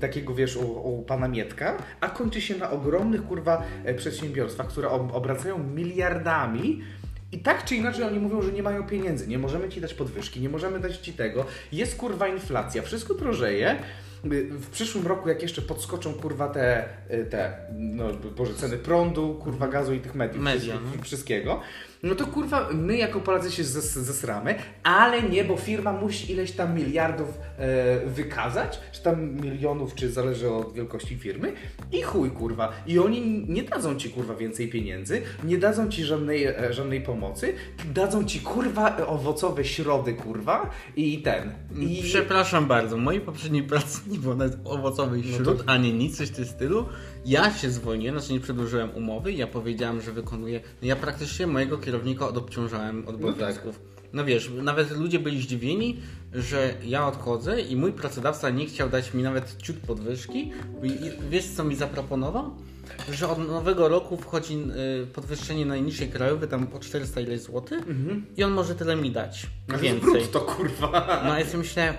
[0.00, 4.90] takiego wiesz, u, u pana Mietka, a kończy się na ogromnych kurwa e, przedsiębiorstwach, które
[4.90, 6.82] ob, obracają miliardami
[7.32, 10.40] I tak czy inaczej oni mówią, że nie mają pieniędzy, nie możemy ci dać podwyżki,
[10.40, 11.46] nie możemy dać ci tego.
[11.72, 13.76] Jest kurwa inflacja, wszystko drożeje.
[14.50, 16.88] W przyszłym roku, jak jeszcze podskoczą kurwa te,
[17.30, 18.04] te no
[18.36, 21.02] boże, ceny prądu, kurwa gazu i tych mediów, Media, wszystkiego, no.
[21.02, 21.60] wszystkiego,
[22.04, 26.52] no to kurwa my jako Polacy się zes- zesramy, ale nie, bo firma musi ileś
[26.52, 31.52] tam miliardów e, wykazać, czy tam milionów, czy zależy od wielkości firmy
[31.92, 32.72] i chuj kurwa.
[32.86, 37.54] I oni nie dadzą ci kurwa więcej pieniędzy, nie dadzą ci żadnej, e, żadnej pomocy,
[37.94, 41.52] dadzą ci kurwa owocowe środy kurwa i ten.
[41.80, 42.02] I...
[42.04, 46.28] Przepraszam bardzo, mojej poprzedniej pracy nie było nawet owocowych No śród, to- ani nic, coś
[46.28, 46.86] w tym stylu.
[47.26, 50.60] Ja się zwolniłem, znaczy nie przedłużyłem umowy, ja powiedziałem, że wykonuję.
[50.82, 53.36] No ja praktycznie mojego kierownika odobciążałem od No tak.
[53.36, 53.80] obowiązków.
[54.12, 56.00] No wiesz, nawet ludzie byli zdziwieni,
[56.32, 60.52] że ja odchodzę i mój pracodawca nie chciał dać mi nawet ciut podwyżki.
[60.82, 62.50] I i wiesz co mi zaproponował?
[63.12, 64.58] Że od nowego roku wchodzi
[65.02, 67.84] y, podwyższenie najniższej krajowej, tam o 400 ileś złotych
[68.36, 69.46] i on może tyle mi dać.
[69.80, 70.22] Więcej.
[70.32, 71.22] To kurwa.
[71.26, 71.94] No ja sobie myślę,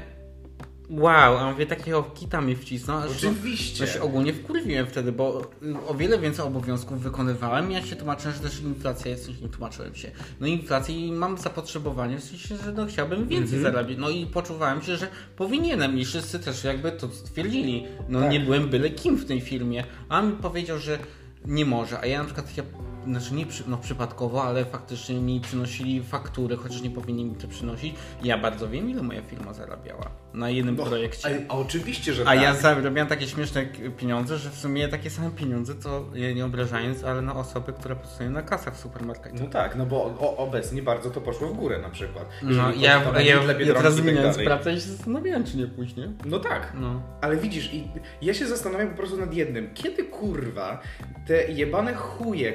[0.89, 3.85] wow, a mówię, takiego kita mi wcisnął, Oczywiście.
[3.85, 7.71] No się ogólnie wkurwiłem wtedy, bo y, o wiele więcej obowiązków wykonywałem.
[7.71, 10.11] Ja się tłumaczyłem, że też inflacja jest, w sensie nie tłumaczyłem się.
[10.39, 13.97] No inflacji i mam zapotrzebowanie, w sensie, że no chciałbym więcej zarabiać.
[13.97, 17.85] No i poczuwałem się, że powinienem i wszyscy też jakby to stwierdzili.
[18.09, 18.31] No Tak.
[18.31, 19.83] nie byłem byle kim w tej firmie.
[20.09, 20.99] A on mi powiedział, że
[21.45, 22.63] nie może, a ja na przykład ja
[23.07, 27.47] znaczy nie przy, no przypadkowo, ale faktycznie mi przynosili faktury, chociaż nie powinni mi to
[27.47, 27.95] przynosić.
[28.23, 31.39] Ja bardzo wiem, ile moja firma zarabiała na jednym projekcie.
[31.49, 32.41] A, a oczywiście, że A tak.
[32.41, 33.65] ja zarabiałem takie śmieszne
[33.97, 38.29] pieniądze, że w sumie takie same pieniądze, to nie obrażając, ale na osoby, które pracują
[38.29, 39.43] na kasach w supermarkecie.
[39.43, 42.25] No tak, no bo o, obecnie bardzo to poszło w górę na przykład.
[42.43, 44.45] No, Jeżeli ja, ja, ja, ja teraz tak zmieniając dalej.
[44.47, 46.09] pracę i się zastanawiałem, czy nie pójść, nie?
[46.25, 46.73] No tak.
[46.79, 47.01] No.
[47.21, 47.87] Ale widzisz, i
[48.21, 49.69] ja się zastanawiam po prostu nad jednym.
[49.73, 50.81] Kiedy kurwa
[51.27, 52.53] te jebane chuje,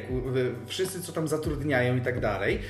[0.66, 2.60] wszyscy co tam zatrudniają i tak dalej,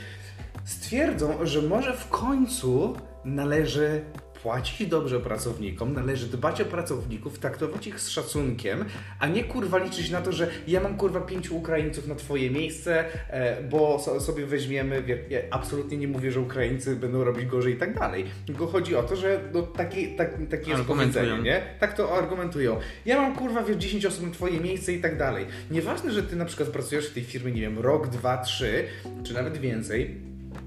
[0.64, 4.00] stwierdzą, że może w końcu należy
[4.42, 8.84] płacić dobrze pracownikom, należy dbać o pracowników, traktować ich z szacunkiem,
[9.18, 13.04] a nie kurwa liczyć na to, że ja mam kurwa pięciu Ukraińców na twoje miejsce,
[13.30, 17.76] e, bo so, sobie weźmiemy, ja absolutnie nie mówię, że Ukraińcy będą robić gorzej i
[17.76, 21.62] tak dalej, tylko chodzi o to, że no, taki, tak, takie jest powiedzenie, nie?
[21.80, 22.76] Tak to argumentują.
[23.06, 25.46] Ja mam kurwa, wiesz, 10 osób na twoje miejsce i tak dalej.
[25.70, 28.84] Nieważne, że ty na przykład pracujesz w tej firmie, nie wiem, rok, dwa, trzy,
[29.24, 30.20] czy nawet więcej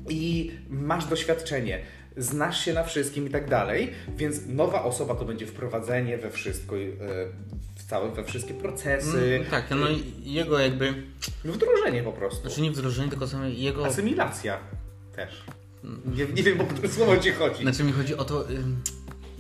[0.10, 1.80] i masz doświadczenie,
[2.18, 6.76] znasz się na wszystkim i tak dalej, więc nowa osoba to będzie wprowadzenie we wszystko,
[6.78, 6.80] e,
[7.76, 10.94] w całe, we wszystkie procesy, Mm, tak, no i jego jakby,
[11.46, 12.42] wdrożenie po prostu.
[12.42, 14.58] znaczy nie wdrożenie, tylko same jego, Asymilacja
[15.16, 15.44] też.
[16.06, 17.62] Nie, nie wiem, o które słowo ci chodzi.
[17.62, 18.82] znaczy mi chodzi o to, ym,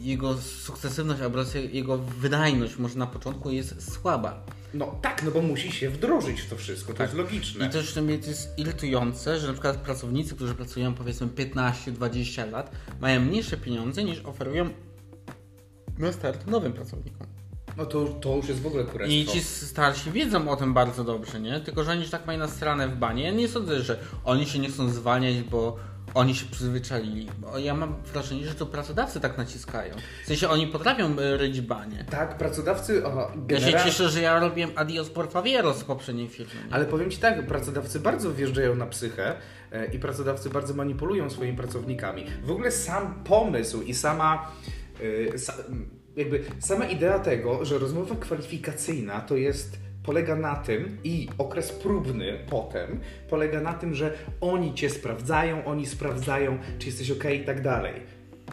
[0.04, 1.40] jego sukcesywność, albo
[1.72, 4.46] jego wydajność może na początku jest słaba.
[4.74, 7.68] No tak, no bo musi się wdrożyć w to wszystko, to jest logiczne.
[7.68, 7.78] I to
[8.28, 14.26] jest irytujące, że na przykład pracownicy, którzy pracują powiedzmy 15-20 lat, mają mniejsze pieniądze niż
[14.26, 14.70] oferują
[15.98, 17.28] na start nowym pracownikom.
[17.78, 19.16] No to, to już jest w ogóle kurestwo.
[19.16, 21.60] I ci starsi wiedzą o tym bardzo dobrze, nie?
[21.60, 23.24] Tylko, że oni już tak mają nasrane w banie.
[23.24, 25.78] Ja nie sądzę, że oni się nie chcą zwalniać, bo
[26.14, 27.30] oni się przyzwyczaili.
[27.58, 29.96] Ja mam wrażenie, że to pracodawcy tak naciskają.
[30.24, 32.06] W sensie oni potrafią e, ryć banie.
[32.10, 36.30] Tak, pracodawcy, o, Ja się cieszę, że ja robiłem adios por favieros w poprzedniej.
[36.40, 36.74] Nie?
[36.74, 39.36] Ale powiem Ci tak, pracodawcy bardzo wjeżdżają na psychę
[39.72, 42.26] e, i pracodawcy bardzo manipulują swoimi pracownikami.
[42.44, 44.52] W ogóle sam pomysł i sama,
[45.00, 45.04] e,
[46.16, 52.40] jakby sama idea tego, że rozmowa kwalifikacyjna to jest polega na tym i okres próbny
[52.50, 57.62] potem polega na tym, że oni Cię sprawdzają, oni sprawdzają, czy jesteś ok i tak
[57.62, 57.94] dalej.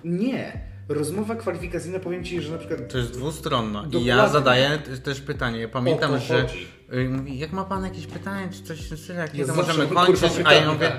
[0.04, 0.70] Nie.
[0.88, 3.86] Rozmowa kwalifikacyjna, powiem Ci, że na przykład To jest dwustronna.
[3.92, 5.60] I ja zadaję też pytanie.
[5.60, 6.46] Ja pamiętam, że
[6.94, 9.46] y, mówi, jak ma pan jakieś pytanie, czy coś w tym stylu, jak nie, Ja
[9.46, 10.32] to możemy kończyć.
[10.44, 10.92] A ja mówię,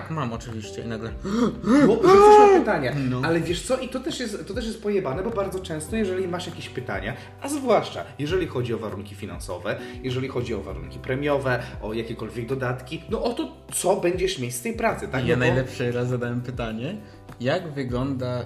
[0.00, 0.82] tak, mam oczywiście.
[0.82, 1.10] I nagle,
[1.86, 2.92] Bo, że coś ma pytania.
[3.10, 3.20] No.
[3.24, 6.28] Ale wiesz co, i to też, jest, to też jest pojebane, bo bardzo często, jeżeli
[6.28, 11.62] masz jakieś pytania, a zwłaszcza jeżeli chodzi o warunki finansowe, jeżeli chodzi o warunki premiowe,
[11.82, 15.26] o jakiekolwiek dodatki, no o to, co będziesz mieć z tej pracy, tak?
[15.26, 16.96] ja No bo- najlepszy raz zadałem pytanie,
[17.40, 18.44] jak wygląda, y,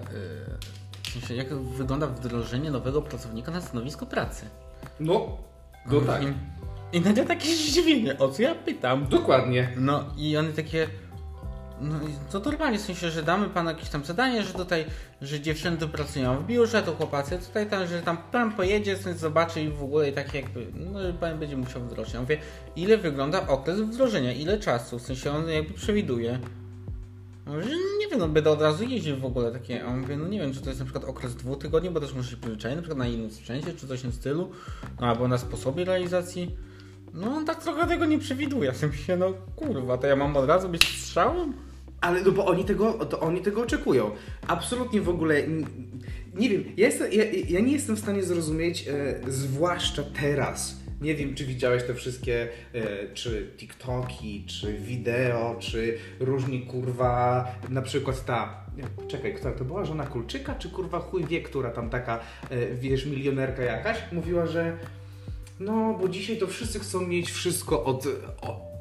[1.12, 4.44] sensie, jak wygląda wdrożenie nowego pracownika na stanowisko pracy?
[5.00, 5.38] No,
[5.90, 6.22] no tak.
[6.22, 6.26] I,
[6.92, 9.06] I nagle takie zdziwienie, o co ja pytam?
[9.06, 9.68] Dokładnie.
[9.76, 10.88] No i one takie.
[11.80, 14.84] No i to normalnie w sensie, że damy panu jakieś tam zadanie, że tutaj,
[15.22, 19.62] że dziewczyny pracują w biurze, to chłopacy tutaj tam, że tam pan pojedzie, coś zobaczy
[19.62, 22.14] i w ogóle i tak jakby, no pan będzie musiał wdrożyć.
[22.14, 22.38] Ja mówię,
[22.76, 26.38] ile wygląda okres wdrożenia, ile czasu, w sensie on jakby przewiduje.
[27.46, 30.28] Mówię, że nie wiem, no będę od razu jeździł w ogóle takie, a on no
[30.28, 32.76] nie wiem, czy to jest na przykład okres dwóch tygodni, bo też muszę się przyzwyczaić,
[32.76, 34.50] na przykład na innym sprzęcie, czy coś w tym stylu,
[35.00, 36.56] no albo na sposobie realizacji.
[37.14, 38.72] No on tak trochę tego nie przewiduje.
[38.72, 41.67] W sensie, no kurwa, to ja mam od razu być strzałem?
[42.00, 44.10] Ale no bo oni tego, to oni tego oczekują.
[44.46, 45.42] Absolutnie w ogóle.
[46.34, 50.78] Nie wiem, ja, jestem, ja, ja nie jestem w stanie zrozumieć, e, zwłaszcza teraz.
[51.00, 57.82] Nie wiem, czy widziałeś te wszystkie, e, czy TikToki, czy wideo, czy różni kurwa, na
[57.82, 58.68] przykład ta.
[59.08, 63.06] Czekaj, która to była żona Kulczyka, czy kurwa chuj wie, która tam taka, e, wiesz,
[63.06, 64.78] milionerka jakaś, mówiła, że
[65.60, 68.06] no, bo dzisiaj to wszyscy chcą mieć wszystko od,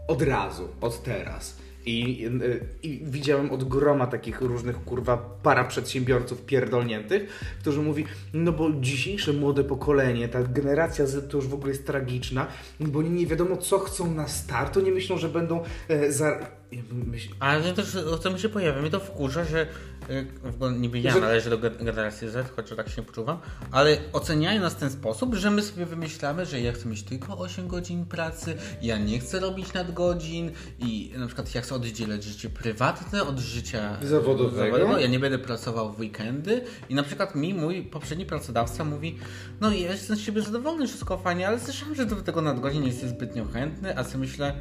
[0.08, 1.67] od razu, od teraz.
[1.88, 8.52] I, y, I widziałem od groma takich różnych kurwa para przedsiębiorców pierdolniętych, którzy mówi, no
[8.52, 12.48] bo dzisiejsze młode pokolenie, ta generacja Z to już w ogóle jest tragiczna,
[12.80, 16.57] bo nie wiadomo co chcą na start, to nie myślą, że będą e, za...
[16.72, 19.68] myśl- Ale też o co mi się pojawia, mnie to wkurza, że
[20.10, 23.08] y, w ogóle niby ja Że- należę do ge- generacji Z, choć tak się nie
[23.08, 23.40] poczuwam,
[23.72, 27.38] ale oceniają nas w ten sposób, że my sobie wymyślamy, że ja chcę mieć tylko
[27.38, 32.50] 8 godzin pracy, ja nie chcę robić nadgodzin i na przykład ja chcę oddzielać życie
[32.50, 35.00] prywatne od życia Zawodowego.
[35.00, 39.18] Ja nie będę pracował w weekendy i na przykład mi mój poprzedni pracodawca mówi,
[39.62, 42.88] no ja jestem z siebie zadowolony, wszystko fajnie, ale słyszałem, że do tego nadgodzin nie
[42.88, 44.56] jesteś zbytnio chętny, a sobie myślę,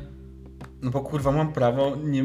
[0.86, 2.24] no bo kurwa mam prawo nie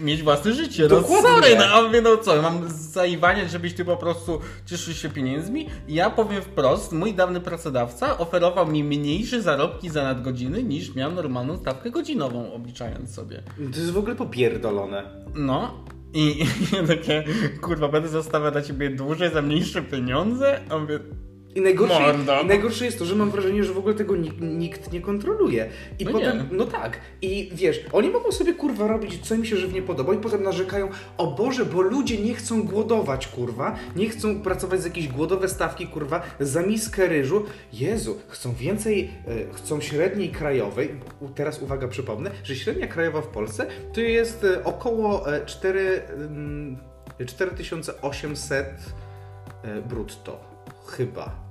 [0.00, 0.82] mieć własne życie.
[0.82, 1.30] No Dokładnie.
[1.30, 5.68] sorry, no a mówię, no co, mam zaiwaniać, żebyś ty po prostu cieszył się pieniędzmi?
[5.88, 11.12] I ja powiem wprost, mój dawny pracodawca oferował mi mniejsze zarobki za nadgodziny niż miał
[11.12, 13.42] normalną stawkę godzinową, obliczając sobie.
[13.72, 15.24] To jest w ogóle popierdolone.
[15.34, 15.84] No.
[16.14, 16.44] I,
[16.84, 17.24] i takie,
[17.60, 20.60] kurwa, będę zostawiał dla ciebie dłużej za mniejsze pieniądze?
[20.70, 20.98] A mówię,
[21.54, 22.14] I najgorsze.
[22.42, 25.68] I najgorsze jest to, że mam wrażenie, że w ogóle tego nikt, nikt nie kontroluje.
[25.98, 26.44] I No potem, nie.
[26.56, 30.18] no tak, i wiesz, oni mogą sobie kurwa robić, co im się żywnie podoba, i
[30.18, 30.88] potem narzekają,
[31.18, 35.86] o Boże, bo ludzie nie chcą głodować, kurwa, nie chcą pracować z jakieś głodowe stawki,
[35.86, 37.44] kurwa, za miskę ryżu.
[37.72, 39.10] Jezu, chcą więcej,
[39.50, 40.90] e, chcą średniej krajowej.
[41.34, 46.76] Teraz uwaga, przypomnę, że średnia krajowa w Polsce to jest e, około e, 4, mm,
[47.26, 48.66] 4800
[49.62, 50.51] e, brutto.
[50.86, 51.42] Chyba.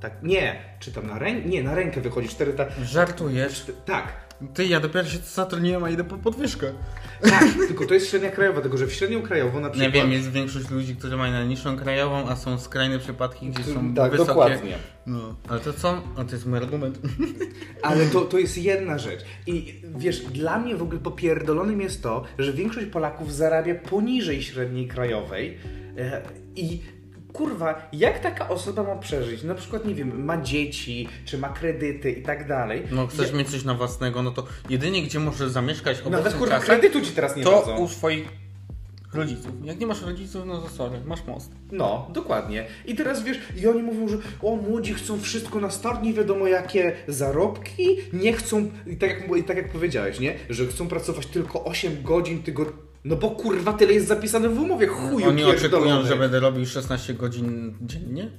[0.00, 1.48] Tak, nie, czy tam na rękę?
[1.48, 2.66] Nie, na rękę wychodzi 400.
[2.84, 3.66] żartujesz?
[3.86, 6.72] Tak, Ty, ja dopiero się zatrudniłem, a idę po podwyżkę.
[7.22, 9.94] tak, tylko to jest średnia krajowa, tylko że w średnią krajową na przykład.
[9.94, 13.94] Nie wiem, jest większość ludzi, którzy mają najniższą krajową, a są skrajne przypadki, gdzie są
[13.94, 14.28] tak, wysokie.
[14.28, 14.74] dokładnie.
[15.06, 16.02] No, ale to co?
[16.16, 16.98] O, to jest mój argument.
[17.82, 19.20] Ale to, to jest jedna rzecz.
[19.46, 24.88] I wiesz, dla mnie w ogóle popierdolonym jest to, że większość Polaków zarabia poniżej średniej
[24.88, 25.58] krajowej
[25.98, 26.22] e,
[26.56, 26.82] i
[27.32, 29.42] kurwa, jak taka osoba ma przeżyć?
[29.42, 32.82] Na przykład, nie wiem, ma dzieci, czy ma kredyty i tak dalej.
[32.90, 36.54] No, chcesz mieć coś na własnego, no to jedynie gdzie możesz zamieszkać obecnym Nawet kurwa,
[36.60, 37.76] czasem, kredytu ci teraz nie to dadzą.
[37.76, 38.28] u swoich
[39.14, 39.52] rodziców.
[39.64, 41.50] Jak nie masz rodziców, no to sorry, masz most.
[41.72, 42.66] No, dokładnie.
[42.86, 46.46] I teraz wiesz, i oni mówią, że o, młodzi chcą wszystko na start, nie wiadomo
[46.46, 50.34] jakie zarobki, nie chcą, i tak jak, i tak jak powiedziałeś, nie?
[50.50, 52.89] Że chcą pracować tylko 8 godzin tygodnia.
[53.04, 57.14] No bo kurwa, tyle jest zapisane w umowie, chuju Oni oczekują, że będę robił 16
[57.14, 58.30] godzin dziennie?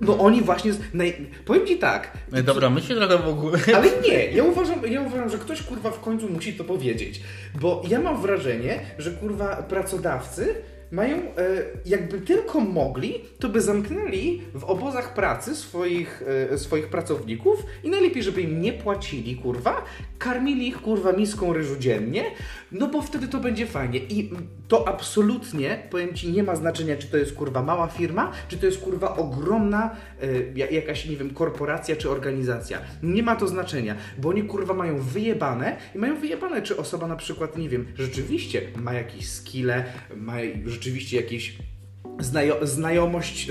[0.00, 1.30] No oni właśnie, naj...
[1.44, 3.58] powiem Ci tak, No dobra, myślę trochę w ogóle.
[3.76, 7.20] ale nie, ja uważam, ja uważam, że ktoś kurwa w końcu musi to powiedzieć.
[7.60, 10.54] Bo ja mam wrażenie, że kurwa pracodawcy
[10.90, 11.22] mają, e,
[11.86, 18.22] jakby tylko mogli, to by zamknęli w obozach pracy swoich, e, swoich pracowników i najlepiej,
[18.22, 19.84] żeby im nie płacili, kurwa,
[20.18, 22.24] karmili ich, kurwa, miską ryżu dziennie,
[22.72, 23.98] no bo wtedy to będzie fajnie.
[23.98, 24.30] I
[24.68, 28.66] to absolutnie, powiem Ci, nie ma znaczenia, czy to jest, kurwa, mała firma, czy to
[28.66, 29.96] jest, kurwa, ogromna
[30.54, 32.78] ja- jakaś, nie wiem, korporacja czy organizacja.
[33.02, 37.16] Nie ma to znaczenia, bo oni, kurwa, mają wyjebane i mają wyjebane, czy osoba na
[37.16, 39.84] przykład, nie wiem, rzeczywiście ma jakieś skille,
[40.16, 40.34] ma
[40.66, 41.56] rzeczywiście jakieś
[42.20, 43.50] znajo- znajomość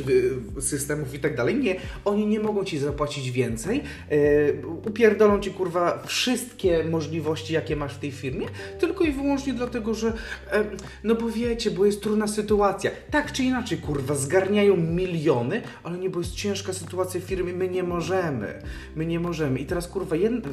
[0.58, 1.56] y, systemów i tak dalej.
[1.56, 3.84] Nie, oni nie mogą ci zapłacić więcej.
[4.12, 8.48] Yy, upierdolą ci kurwa wszystkie możliwości, jakie masz w tej firmie,
[8.80, 10.14] tylko i wyłącznie dlatego, że
[10.52, 10.66] e,
[11.04, 12.92] no bo wiecie, bo jest trudna sytuacja.
[13.12, 17.68] Tak czy inaczej, kurwa, zgarniają miliony, ale nie, bo jest ciężka sytuacja w firmie, my
[17.68, 18.62] nie możemy.
[18.96, 19.60] My nie możemy.
[19.60, 20.50] I teraz kurwa, jedna,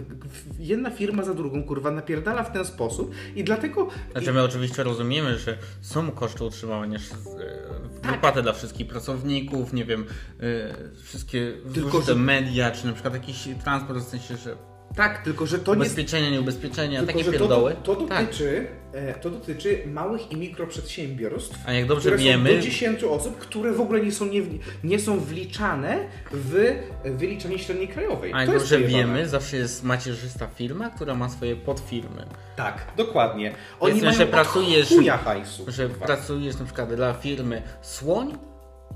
[0.58, 5.38] jedna firma za drugą, kurwa, napierdala w ten sposób i dlatego Znaczy my oczywiście rozumiemy,
[5.38, 6.98] że są koszty utrzymywania
[8.02, 10.06] wypłaty dla wszystkich pracowników, nie wiem,
[10.40, 10.44] e,
[11.02, 14.56] wszystkie Tylko, że- media, czy na przykład jakiś transport, w sensie, że
[14.96, 17.76] tak, tylko że to nie ubezpieczenia, nieubezpieczenia, Tylko, takie że to, pierdoły.
[17.82, 18.24] to, tak.
[18.26, 21.58] dotyczy, e, to dotyczy małych i mikroprzedsiębiorstw.
[21.66, 24.42] A jak dobrze wiemy, do 10 osób, które w ogóle nie są, nie,
[24.84, 25.98] nie są wliczane
[26.32, 28.32] w wyliczenie średniej krajowej.
[28.34, 32.26] a jak to dobrze wiemy, zawsze jest macierzysta firma, która ma swoje podfirmy.
[32.56, 33.52] Tak, dokładnie.
[33.80, 35.64] Oni Więc, mają że pracujesz- hajsu.
[35.68, 38.38] Że pracujesz na przykład dla firmy Słoń,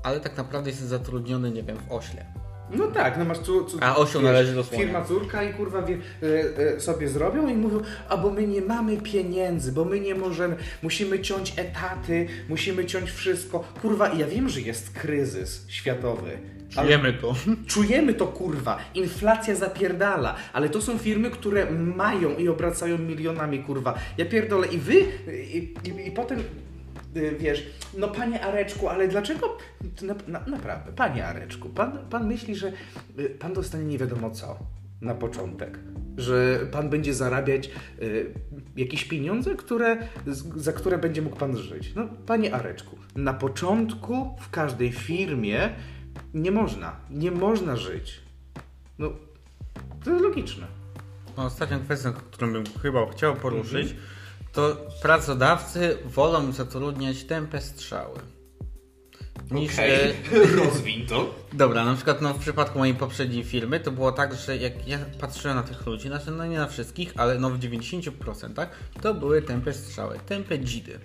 [0.03, 2.25] ale tak naprawdę jesteś zatrudniony, nie wiem, w Ośle.
[2.73, 4.83] No tak, no masz tu, tu A osioł należy do słonia.
[4.83, 8.61] Firma córka i kurwa wie, e, e, sobie zrobią i mówią, a bo my nie
[8.61, 13.63] mamy pieniędzy, bo my nie możemy, musimy ciąć etaty, musimy ciąć wszystko.
[13.81, 16.37] Kurwa, i ja wiem, że jest kryzys światowy.
[16.69, 17.35] Czujemy to.
[17.67, 18.77] Czujemy to kurwa.
[18.95, 23.99] Inflacja zapierdala, ale to są firmy, które mają i obracają milionami kurwa.
[24.17, 24.93] Ja pierdolę i wy
[25.53, 26.43] i, i, i potem
[27.39, 29.57] wiesz, no panie Areczku, ale dlaczego
[30.01, 32.71] na, na, naprawdę, panie Areczku, pan, pan myśli, że
[33.19, 34.59] y, pan dostanie nie wiadomo co
[35.01, 35.79] na początek,
[36.17, 37.69] że pan będzie zarabiać
[38.01, 38.33] y,
[38.77, 39.97] jakieś pieniądze, które,
[40.55, 41.95] za które będzie mógł pan żyć.
[41.95, 45.69] No panie Areczku, na początku w każdej firmie
[46.33, 48.21] nie można, nie można żyć.
[48.99, 49.11] No,
[50.03, 50.67] to jest logiczne.
[51.37, 53.95] No, Ostatnią kwestią, którą bym chyba chciał poruszyć,
[54.51, 58.19] to pracodawcy wolą zatrudniać tępe strzały.
[59.51, 60.13] Niż, e,
[60.65, 61.35] rozwin to.
[61.53, 64.99] Dobra, na przykład no, w przypadku mojej poprzedniej firmy to było tak, że jak ja
[65.19, 68.67] patrzyłem na tych ludzi, znaczy no nie na wszystkich, ale no w 90%
[69.01, 70.99] to były tępe strzały, tępe dzidy.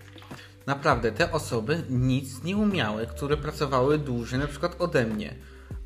[0.67, 5.35] Naprawdę, te osoby nic nie umiały, które pracowały dłużej na przykład ode mnie.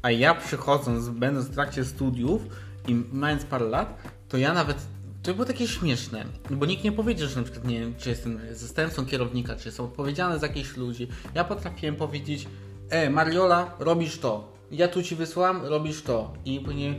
[0.03, 2.43] A ja przychodząc, będąc w trakcie studiów
[2.89, 4.77] i mając parę lat, to ja nawet
[5.23, 8.41] to było takie śmieszne, bo nikt nie powiedział, że na przykład nie wiem, czy jestem
[8.53, 11.09] zastępcą kierownika, czy jestem odpowiedzialny za jakichś ludzi.
[11.35, 12.47] Ja potrafiłem powiedzieć,
[12.91, 14.53] e, Mariola, robisz to.
[14.71, 16.33] Ja tu ci wysłałam, robisz to.
[16.45, 16.91] I później,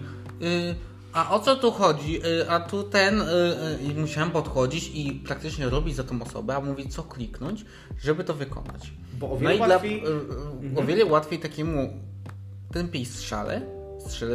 [0.41, 0.75] y,
[1.13, 2.25] a o co tu chodzi?
[2.25, 6.55] Y, a tu ten, y, y, i musiałem podchodzić i praktycznie robić za tą osobę,
[6.55, 7.65] a mówić co kliknąć,
[8.01, 8.93] żeby to wykonać.
[9.19, 10.03] Bo o No wiele i dla, łatwiej...
[10.05, 10.07] y,
[10.75, 11.89] y, o wiele łatwiej takiemu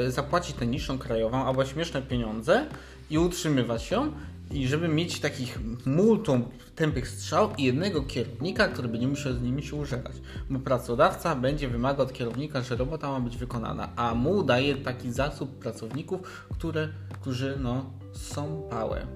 [0.09, 2.67] zapłacić tę niższą krajową albo śmieszne pieniądze
[3.11, 4.12] i utrzymywać ją
[4.51, 6.45] i żeby mieć takich multum
[6.77, 10.17] tępych strzał i jednego kierownika, który będzie musiał z nimi się użerać.
[10.51, 15.12] Bo pracodawca będzie wymagał od kierownika, że robota ma być wykonana, a mu daje taki
[15.12, 16.89] zasób pracowników, które,
[17.21, 19.07] którzy no, są pałe,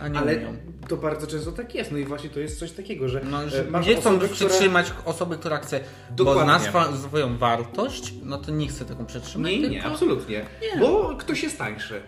[0.00, 0.38] Ale
[0.88, 1.92] to bardzo często tak jest.
[1.92, 4.50] No i właśnie to jest coś takiego, że No, że masz nie chcą osoby, które-
[4.50, 5.80] przytrzymać osoby, która chce,
[6.10, 6.44] bo Dokładnie.
[6.44, 9.52] zna swa- swoją wartość, no to nie chce taką przytrzymać.
[9.52, 9.88] Nie, nie, tylko...
[9.88, 10.44] absolutnie.
[10.74, 10.80] Nie.
[10.80, 12.02] Bo ktoś jest tańszy.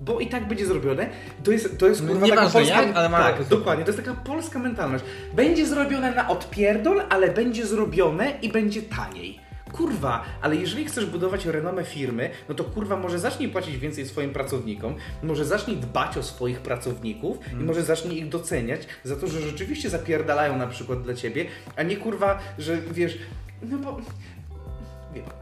[0.00, 1.08] Bo i tak będzie zrobione.
[1.44, 2.82] To jest, to jest No, kurwa nieważne taka polska...
[2.86, 3.84] jak, ale ma tak, dokładnie.
[3.84, 5.04] To jest taka polska mentalność.
[5.34, 9.40] Będzie zrobione na odpierdol, ale będzie zrobione i będzie taniej.
[9.72, 14.30] Kurwa, ale jeżeli chcesz budować renomę firmy, no to kurwa może zacznij płacić więcej swoim
[14.30, 19.40] pracownikom, może zacznij dbać o swoich pracowników i może zacznij ich doceniać za to, że
[19.40, 21.46] rzeczywiście zapierdalają na przykład dla ciebie,
[21.76, 23.18] a nie kurwa, że wiesz,
[23.62, 24.00] no bo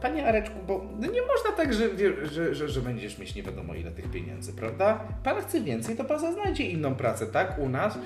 [0.03, 1.89] Panie Areczku, bo no nie można tak, że,
[2.27, 5.01] że, że, że będziesz mieć nie wiadomo ile tych pieniędzy, prawda?
[5.25, 7.59] Pan chce więcej, to pan znajdzie inną pracę, tak?
[7.59, 7.99] U nas?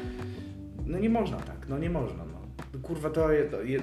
[0.86, 2.24] No nie można tak, no nie można,
[2.74, 2.80] no.
[2.80, 3.28] Kurwa, to,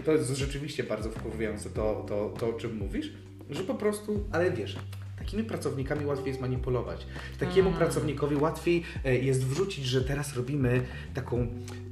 [0.06, 3.14] to, jest rzeczywiście bardzo wkurwiające to, to, to, o czym mówisz,
[3.50, 4.78] że po prostu, ale wiesz,
[5.18, 7.06] takimi pracownikami łatwiej jest manipulować.
[7.40, 10.82] Takiemu pracownikowi łatwiej e, jest wrzucić, że teraz robimy
[11.14, 11.48] taką,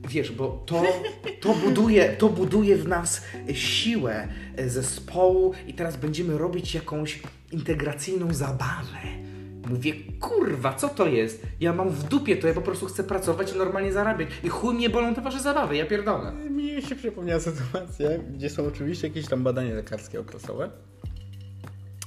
[0.07, 0.83] wiesz, bo to,
[1.41, 3.21] to, buduje, to buduje w nas
[3.53, 7.19] siłę e, zespołu i teraz będziemy robić jakąś
[7.51, 9.28] integracyjną zabawę.
[9.69, 11.47] Mówię, kurwa, co to jest?
[11.59, 14.29] Ja mam w dupie to, ja po prostu chcę pracować i normalnie zarabiać.
[14.43, 16.31] I chuj mnie bolą te wasze zabawy, ja pierdolę.
[16.31, 20.69] Mi się przypomniała sytuacja, gdzie są oczywiście jakieś tam badania lekarskie okresowe.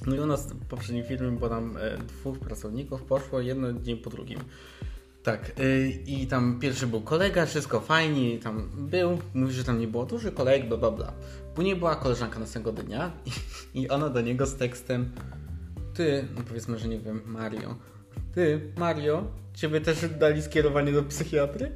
[0.06, 3.96] No i u nas w poprzedniej firmie było tam e, dwóch pracowników, poszło jedno dzień
[3.96, 4.38] po drugim.
[5.22, 9.88] Tak, y, i tam pierwszy był kolega, wszystko fajnie, tam był, mówi, że tam nie
[9.88, 11.12] było dużo kolegów, bla bla bla.
[11.54, 13.10] Później była koleżanka następnego dnia
[13.74, 15.10] i, i ona do niego z tekstem
[15.95, 17.76] Ty, no powiedzmy, że nie wiem, Mario.
[18.34, 19.24] Ty, Mario,
[19.55, 21.72] ciebie też dali skierowanie do psychiatry?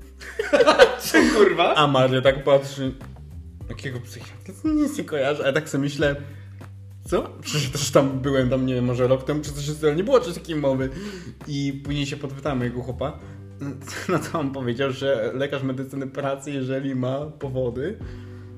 [1.05, 1.75] Czy kurwa?
[1.75, 2.93] A Mario tak patrzy.
[3.69, 4.55] Jakiego psychiatry?
[4.65, 5.43] Nic nie kojarzę.
[5.45, 6.17] A ja tak sobie myślę.
[7.05, 7.31] Co?
[7.41, 10.35] Przecież też tam byłem tam, nie wiem, może rok temu, czy coś nie było czegoś
[10.35, 10.91] takiej mowy.
[11.47, 13.19] I później się podpytamy jego chłopa.
[14.09, 17.99] No to on powiedział, że lekarz medycyny pracy, jeżeli ma powody,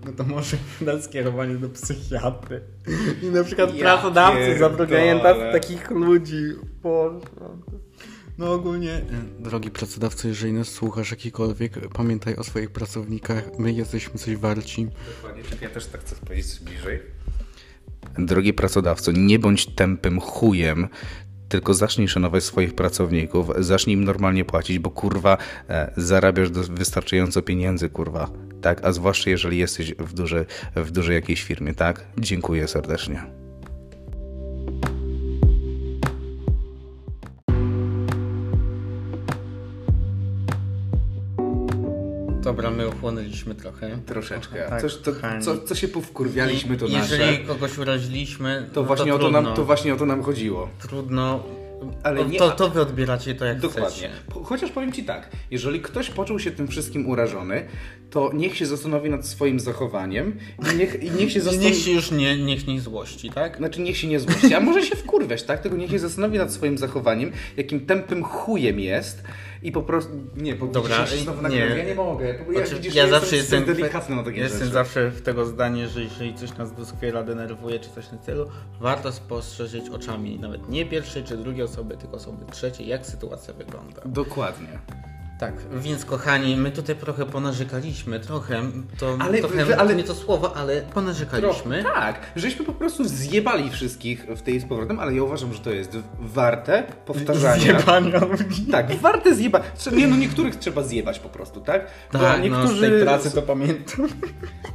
[0.07, 2.61] no to może dać skierowanie do psychiatry.
[3.23, 5.21] I na przykład Ja pracodawcy zatrudniają
[5.53, 6.43] takich ludzi.
[6.83, 7.21] Boże.
[8.39, 9.01] No ogólnie...
[9.39, 13.45] Drogi pracodawco, jeżeli nas słuchasz jakikolwiek, pamiętaj o swoich pracownikach.
[13.59, 14.89] My jesteśmy coś warci.
[15.17, 17.01] Dokładnie, ja też tak chcę powiedzieć bliżej.
[18.19, 20.89] Drogi pracodawco, nie bądź tępym chujem,
[21.49, 25.39] tylko zacznij szanować swoich pracowników, zacznij im normalnie płacić, bo kurwa
[25.69, 28.31] e, zarabiasz wystarczająco pieniędzy, kurwa.
[28.61, 30.45] Tak, a zwłaszcza jeżeli jesteś w dużej,
[30.77, 32.05] w dużej jakiejś firmie, tak?
[32.19, 33.38] Dziękuję serdecznie.
[42.49, 43.99] Dobra, my ochłonęliśmy trochę.
[44.07, 44.69] Troszeczkę.
[44.69, 47.39] Tak, Coś, to, co, co się powkurwialiśmy, to Jeżeli nasze.
[47.47, 50.69] kogoś uraziliśmy, To no właśnie, o to, nam, to właśnie o to nam chodziło.
[50.79, 51.45] Trudno.
[52.03, 53.91] Ale nie- to, to wy odbieracie to jak Dokładnie.
[53.91, 54.11] chcecie.
[54.45, 57.67] Chociaż powiem Ci tak, jeżeli ktoś poczuł się tym wszystkim urażony,
[58.11, 60.37] to niech się zastanowi nad swoim zachowaniem
[60.73, 61.71] i niech, i niech się zastanowi...
[61.75, 63.57] Niech się już nie, niech nie złości, tak?
[63.57, 65.61] Znaczy niech się nie złości, a może się wkurwiać, tak?
[65.61, 69.25] Tylko niech się zastanowi nad swoim zachowaniem, jakim tępym chujem jest
[69.63, 70.13] i po prostu...
[70.37, 71.43] Nie, bo Dobra, się znowu nie.
[71.49, 71.79] nagrywam.
[71.79, 72.29] Ja nie mogę.
[72.29, 74.73] Ja, Znaczy, widzisz, ja ja zawsze jestem, jestem delikatny na takie Jestem rzeczy.
[74.73, 78.51] zawsze w tego zdania, że jeżeli coś nas doskwiera, denerwuje czy coś w tym stylu,
[78.81, 84.03] warto spostrzeżeć oczami nawet nie pierwszej czy drugiej osoby, tylko osoby trzeciej, jak sytuacja wygląda.
[84.07, 84.69] Dokładnie.
[85.39, 88.63] Tak, więc kochani, my tutaj trochę ponarzekaliśmy, trochę,
[88.99, 91.83] to Ale- trochę ale- nie to słowo, ale ponarzekaliśmy.
[91.83, 95.61] Tro- tak, żeśmy po prostu zjebali wszystkich w tej z powrotem, ale ja uważam, że
[95.61, 97.63] to jest warte powtarzania.
[97.63, 98.21] Zjebania.
[98.73, 99.61] Tak, warte zjeba.
[99.79, 101.87] Trze- Nie, no niektórych trzeba zjebać po prostu, tak?
[102.13, 104.09] Bo Tak, no, z tej pracy to pamiętam.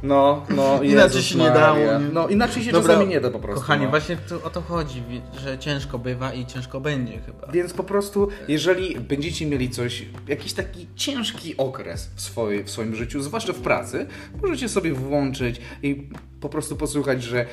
[0.02, 1.60] No, no, Inaczej Jezus się nie Maria.
[1.60, 1.80] dało.
[2.12, 3.60] No, inaczej się Dobra, czasami nie da po prostu.
[3.60, 3.90] Kochani, no.
[3.90, 5.02] właśnie o to chodzi,
[5.44, 7.52] że ciężko bywa i ciężko będzie chyba.
[7.52, 12.94] Więc po prostu, jeżeli będziecie mieli coś, jakiś taki ciężki okres w, swojej, w swoim
[12.96, 14.06] życiu, zwłaszcza w pracy,
[14.42, 16.08] możecie sobie włączyć i
[16.40, 17.46] po prostu posłuchać, że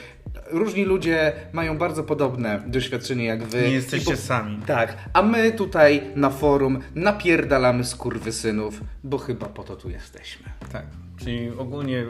[0.52, 3.62] różni ludzie mają bardzo podobne doświadczenie jak wy.
[3.62, 4.58] Nie jesteście po- sami.
[4.68, 10.46] Tak, a my tutaj na forum napierdalamy skurwysynów, bo chyba po to tu jesteśmy.
[10.72, 10.86] Tak,
[11.24, 12.06] czyli ogólnie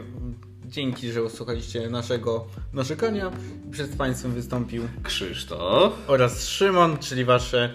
[0.66, 3.30] dzięki, że usłuchaliście naszego narzekania.
[3.70, 5.92] Przed Państwem wystąpił Krzysztof.
[6.06, 7.70] oraz Szymon, czyli Wasze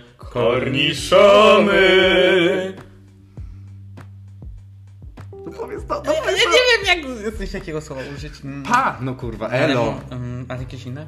[1.28, 1.78] Korniszony.
[5.48, 8.34] No powiedz to, no Ja nie wiem, jak coś takiego słowa użyć.
[8.46, 8.64] Mm.
[8.64, 8.98] Pa!
[9.02, 9.94] No kurwa, elo.
[10.12, 11.08] Mm, a jakieś inne?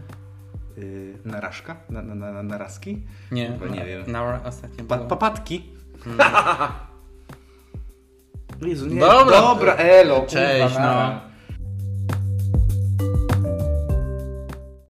[0.78, 1.76] Yy, narażka?
[1.90, 3.02] Na, na, na, na, narazki?
[3.32, 4.04] Nie, Chyba nie wiem.
[4.08, 5.08] Na ostatnio Pa, było.
[5.08, 5.70] papatki?
[8.62, 9.00] Jezu, nie.
[9.00, 9.42] Dobra.
[9.42, 10.26] Dobra, elo.
[10.28, 11.29] Cześć, kurwa, no.